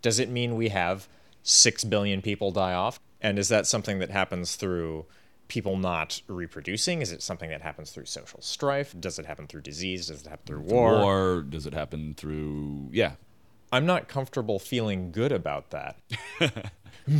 Does 0.00 0.18
it 0.18 0.28
mean 0.30 0.56
we 0.56 0.68
have 0.68 1.08
6 1.42 1.84
billion 1.84 2.22
people 2.22 2.50
die 2.50 2.72
off? 2.72 2.98
And 3.20 3.38
is 3.38 3.48
that 3.48 3.66
something 3.66 3.98
that 3.98 4.10
happens 4.10 4.56
through 4.56 5.06
people 5.48 5.76
not 5.76 6.22
reproducing? 6.28 7.02
Is 7.02 7.10
it 7.10 7.22
something 7.22 7.50
that 7.50 7.62
happens 7.62 7.90
through 7.90 8.04
social 8.06 8.40
strife? 8.40 8.94
Does 8.98 9.18
it 9.18 9.26
happen 9.26 9.46
through 9.48 9.62
disease? 9.62 10.06
Does 10.06 10.22
it 10.22 10.28
happen 10.28 10.46
through 10.46 10.60
war? 10.60 10.94
Or 10.94 11.42
does 11.42 11.66
it 11.66 11.74
happen 11.74 12.14
through. 12.14 12.88
Yeah. 12.92 13.12
I'm 13.72 13.86
not 13.86 14.08
comfortable 14.08 14.58
feeling 14.58 15.12
good 15.12 15.32
about 15.32 15.70
that. 15.70 15.96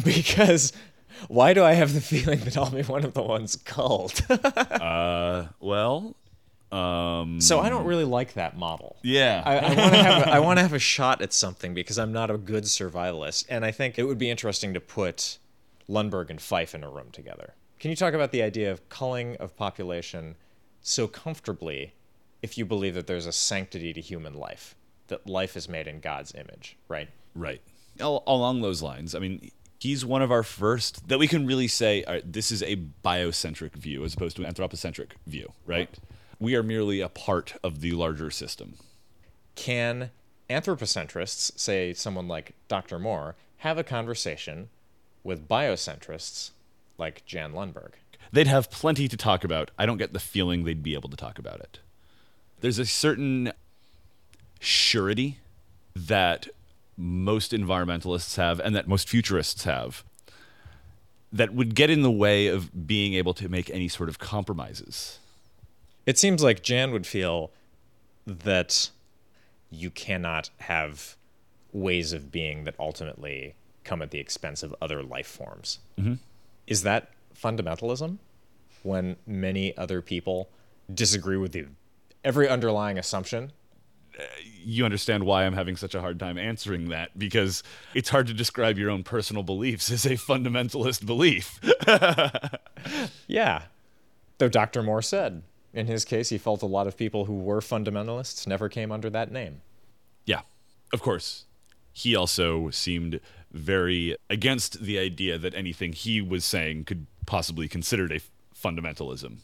because 0.05 0.73
why 1.27 1.53
do 1.53 1.65
I 1.65 1.73
have 1.73 1.95
the 1.95 2.01
feeling 2.01 2.41
that 2.41 2.57
I'll 2.57 2.71
be 2.71 2.83
one 2.83 3.05
of 3.05 3.15
the 3.15 3.23
ones 3.23 3.57
culled? 3.57 4.23
Well, 5.61 6.17
um. 6.71 7.41
so 7.41 7.61
I 7.61 7.69
don't 7.71 7.85
really 7.85 8.05
like 8.05 8.35
that 8.35 8.57
model. 8.57 8.97
Yeah. 9.03 9.43
I, 9.45 9.57
I 9.57 9.75
want 9.75 9.95
to 9.95 10.03
have 10.03 10.23
a, 10.23 10.31
I 10.31 10.39
want 10.39 10.59
to 10.59 10.63
have 10.63 10.73
a 10.75 10.79
shot 10.95 11.23
at 11.23 11.33
something 11.33 11.75
because 11.75 11.99
I'm 11.99 12.13
not 12.13 12.31
a 12.31 12.39
good 12.39 12.65
survivalist, 12.65 13.47
and 13.49 13.65
I 13.65 13.71
think 13.71 13.99
it 13.99 14.05
would 14.05 14.19
be 14.19 14.31
interesting 14.31 14.75
to 14.75 14.81
put 14.81 15.39
Lundberg 15.89 16.31
and 16.31 16.41
Fife 16.41 16.75
in 16.75 16.85
a 16.85 16.91
room 16.91 17.11
together. 17.11 17.55
Can 17.79 17.91
you 17.91 17.97
talk 17.97 18.13
about 18.13 18.33
the 18.33 18.43
idea 18.43 18.71
of 18.71 18.89
culling 18.89 19.37
of 19.37 19.57
population 19.57 20.37
so 20.83 21.07
comfortably 21.07 21.95
if 22.43 22.59
you 22.59 22.65
believe 22.65 22.95
that 22.95 23.07
there's 23.07 23.27
a 23.27 23.33
sanctity 23.33 23.93
to 23.93 24.01
human 24.01 24.35
life, 24.35 24.77
that 25.09 25.27
life 25.29 25.57
is 25.57 25.69
made 25.69 25.87
in 25.87 26.01
God's 26.01 26.35
image, 26.35 26.77
right? 26.89 27.09
Right. 27.35 27.61
Al- 28.01 28.23
along 28.27 28.63
those 28.63 28.83
lines, 28.83 29.15
I 29.15 29.19
mean, 29.19 29.51
he's 29.79 30.05
one 30.05 30.23
of 30.23 30.31
our 30.31 30.43
first 30.43 31.09
that 31.09 31.19
we 31.19 31.27
can 31.29 31.47
really 31.47 31.69
say 31.69 32.05
all 32.05 32.15
right, 32.15 32.33
this 32.33 32.51
is 32.51 32.63
a 32.63 32.77
biocentric 33.05 33.73
view 33.73 34.05
as 34.05 34.15
opposed 34.15 34.37
to 34.37 34.43
an 34.43 34.49
anthropocentric 34.49 35.17
view, 35.27 35.53
right? 35.67 35.89
We 36.41 36.55
are 36.55 36.63
merely 36.63 37.01
a 37.01 37.09
part 37.09 37.55
of 37.65 37.81
the 37.81 37.93
larger 37.93 38.31
system. 38.31 38.75
Can 39.57 40.11
anthropocentrists, 40.49 41.59
say 41.59 41.93
someone 41.93 42.29
like 42.29 42.55
Dr. 42.69 42.99
Moore, 42.99 43.35
have 43.59 43.77
a 43.77 43.85
conversation 43.85 44.69
with 45.25 45.49
biocentrists 45.49 46.51
like 46.97 47.25
Jan 47.27 47.53
Lundberg? 47.53 47.95
They'd 48.31 48.47
have 48.47 48.71
plenty 48.71 49.09
to 49.09 49.17
talk 49.17 49.43
about. 49.43 49.71
I 49.79 49.87
don't 49.87 49.97
get 49.97 50.13
the 50.13 50.21
feeling 50.21 50.65
they'd 50.65 50.83
be 50.83 50.95
able 50.95 51.09
to 51.09 51.17
talk 51.17 51.39
about 51.39 51.61
it. 51.61 51.81
There's 52.61 52.79
a 52.79 52.87
certain 52.87 53.53
surety 54.59 55.39
that 55.95 56.49
most 56.97 57.53
environmentalists 57.53 58.37
have 58.37 58.61
and 58.61 58.75
that 58.75 58.89
most 58.89 59.09
futurists 59.09 59.65
have 59.65 60.05
that 61.33 61.53
would 61.53 61.75
get 61.75 61.91
in 61.91 62.03
the 62.03 62.11
way 62.11 62.47
of 62.47 62.87
being 62.87 63.15
able 63.15 63.35
to 63.35 63.49
make 63.49 63.71
any 63.71 63.89
sort 63.89 64.09
of 64.09 64.19
compromises. 64.19 65.19
It 66.07 66.19
seems 66.19 66.43
like 66.43 66.63
Jan 66.63 66.91
would 66.93 67.07
feel 67.07 67.51
that 68.27 68.91
you 69.71 69.91
cannot 69.91 70.51
have 70.61 71.17
ways 71.73 72.13
of 72.13 72.33
being 72.33 72.65
that 72.65 72.75
ultimately 72.79 73.55
come 73.85 74.01
at 74.01 74.11
the 74.11 74.19
expense 74.19 74.63
of 74.63 74.75
other 74.81 75.03
life 75.03 75.27
forms. 75.27 75.79
Mm-hmm. 75.99 76.15
Is 76.67 76.83
that 76.83 77.11
fundamentalism 77.37 78.19
when 78.83 79.17
many 79.27 79.77
other 79.77 80.01
people 80.01 80.49
disagree 80.95 81.37
with 81.37 81.55
you? 81.55 81.69
every 82.25 82.49
underlying 82.49 82.99
assumption? 82.99 83.53
You 84.65 84.85
understand 84.85 85.25
why 85.25 85.45
I'm 85.45 85.55
having 85.55 85.77
such 85.77 85.95
a 85.95 86.01
hard 86.01 86.19
time 86.19 86.37
answering 86.39 86.89
that 86.89 87.19
because 87.19 87.63
it's 87.95 88.09
hard 88.09 88.27
to 88.27 88.35
describe 88.35 88.77
your 88.79 88.91
own 88.91 89.03
personal 89.05 89.43
beliefs 89.43 89.91
as 89.91 90.05
a 90.05 90.11
fundamentalist 90.11 91.05
belief. 91.07 91.61
Yeah. 93.27 93.63
Though 94.39 94.49
Dr. 94.49 94.83
Moore 94.83 95.03
said, 95.03 95.43
in 95.75 95.87
his 95.87 96.05
case, 96.05 96.29
he 96.29 96.39
felt 96.39 96.63
a 96.63 96.67
lot 96.67 96.87
of 96.87 96.97
people 96.97 97.25
who 97.27 97.35
were 97.39 97.61
fundamentalists 97.61 98.47
never 98.47 98.69
came 98.69 98.93
under 98.93 99.11
that 99.11 99.31
name. 99.33 99.61
yeah, 100.25 100.43
of 100.93 101.03
course. 101.03 101.45
He 101.93 102.15
also 102.15 102.71
seemed 102.71 103.21
very 103.53 104.17
against 104.31 104.81
the 104.83 104.99
idea 104.99 105.37
that 105.39 105.55
anything 105.55 105.93
he 105.93 106.21
was 106.21 106.45
saying 106.45 106.85
could 106.85 107.07
possibly 107.27 107.67
considered 107.67 108.13
a 108.13 108.17
f- 108.17 108.31
fundamentalism. 108.55 109.39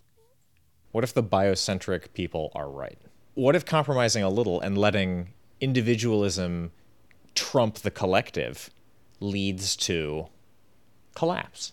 What 0.92 1.02
if 1.04 1.12
the 1.12 1.22
biocentric 1.24 2.12
people 2.14 2.52
are 2.54 2.70
right? 2.70 2.98
What 3.34 3.56
if 3.56 3.64
compromising 3.64 4.22
a 4.22 4.30
little 4.30 4.60
and 4.60 4.78
letting 4.78 5.30
individualism 5.60 6.72
trump 7.34 7.76
the 7.76 7.90
collective 7.90 8.70
leads 9.20 9.76
to 9.76 10.26
collapse? 11.14 11.72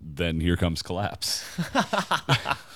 Then 0.00 0.40
here 0.40 0.56
comes 0.56 0.82
collapse. 0.82 1.44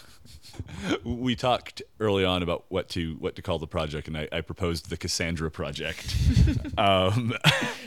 we 1.04 1.36
talked 1.36 1.82
early 2.00 2.24
on 2.24 2.42
about 2.42 2.64
what 2.68 2.88
to 2.90 3.14
what 3.18 3.36
to 3.36 3.42
call 3.42 3.58
the 3.58 3.66
project, 3.66 4.08
and 4.08 4.16
I, 4.16 4.28
I 4.32 4.40
proposed 4.40 4.90
the 4.90 4.96
Cassandra 4.96 5.50
project. 5.50 6.14
um, 6.78 7.34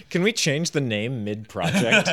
Can 0.09 0.23
we 0.23 0.33
change 0.33 0.71
the 0.71 0.81
name 0.81 1.23
mid 1.23 1.49
project? 1.49 2.09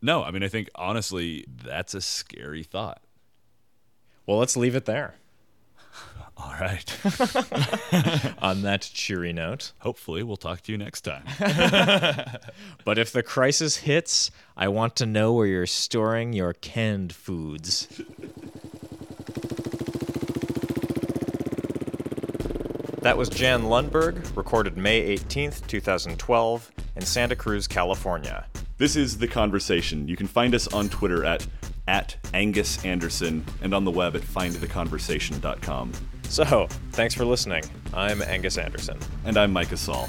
no, 0.00 0.22
I 0.22 0.30
mean 0.30 0.42
I 0.42 0.48
think 0.48 0.70
honestly 0.74 1.44
that's 1.48 1.94
a 1.94 2.00
scary 2.00 2.62
thought. 2.62 3.02
well, 4.26 4.38
let's 4.38 4.56
leave 4.56 4.76
it 4.76 4.84
there. 4.84 5.14
All 6.36 6.54
right. 6.60 6.98
On 8.42 8.62
that 8.62 8.90
cheery 8.92 9.32
note. 9.32 9.72
Hopefully, 9.78 10.22
we'll 10.22 10.36
talk 10.36 10.62
to 10.62 10.72
you 10.72 10.78
next 10.78 11.02
time. 11.02 11.24
But 12.84 12.98
if 12.98 13.12
the 13.12 13.22
crisis 13.22 13.76
hits, 13.76 14.30
I 14.56 14.66
want 14.68 14.96
to 14.96 15.06
know 15.06 15.32
where 15.34 15.46
you're 15.46 15.66
storing 15.66 16.32
your 16.32 16.52
canned 16.52 17.12
foods. 17.12 17.86
That 23.02 23.16
was 23.16 23.28
Jan 23.28 23.62
Lundberg, 23.64 24.36
recorded 24.36 24.76
May 24.76 25.16
18th, 25.16 25.66
2012, 25.66 26.72
in 26.96 27.02
Santa 27.02 27.36
Cruz, 27.36 27.66
California. 27.68 28.46
This 28.78 28.96
is 28.96 29.18
The 29.18 29.28
Conversation. 29.28 30.08
You 30.08 30.16
can 30.16 30.26
find 30.26 30.54
us 30.54 30.66
on 30.68 30.88
Twitter 30.88 31.24
at, 31.24 31.46
at 31.86 32.16
Angus 32.34 32.84
Anderson 32.84 33.44
and 33.60 33.74
on 33.74 33.84
the 33.84 33.90
web 33.90 34.16
at 34.16 34.22
findtheconversation.com. 34.22 35.92
So, 36.32 36.66
thanks 36.92 37.14
for 37.14 37.26
listening. 37.26 37.62
I'm 37.92 38.22
Angus 38.22 38.56
Anderson. 38.56 38.98
And 39.26 39.36
I'm 39.36 39.52
Micah 39.52 39.76
Saul. 39.76 40.08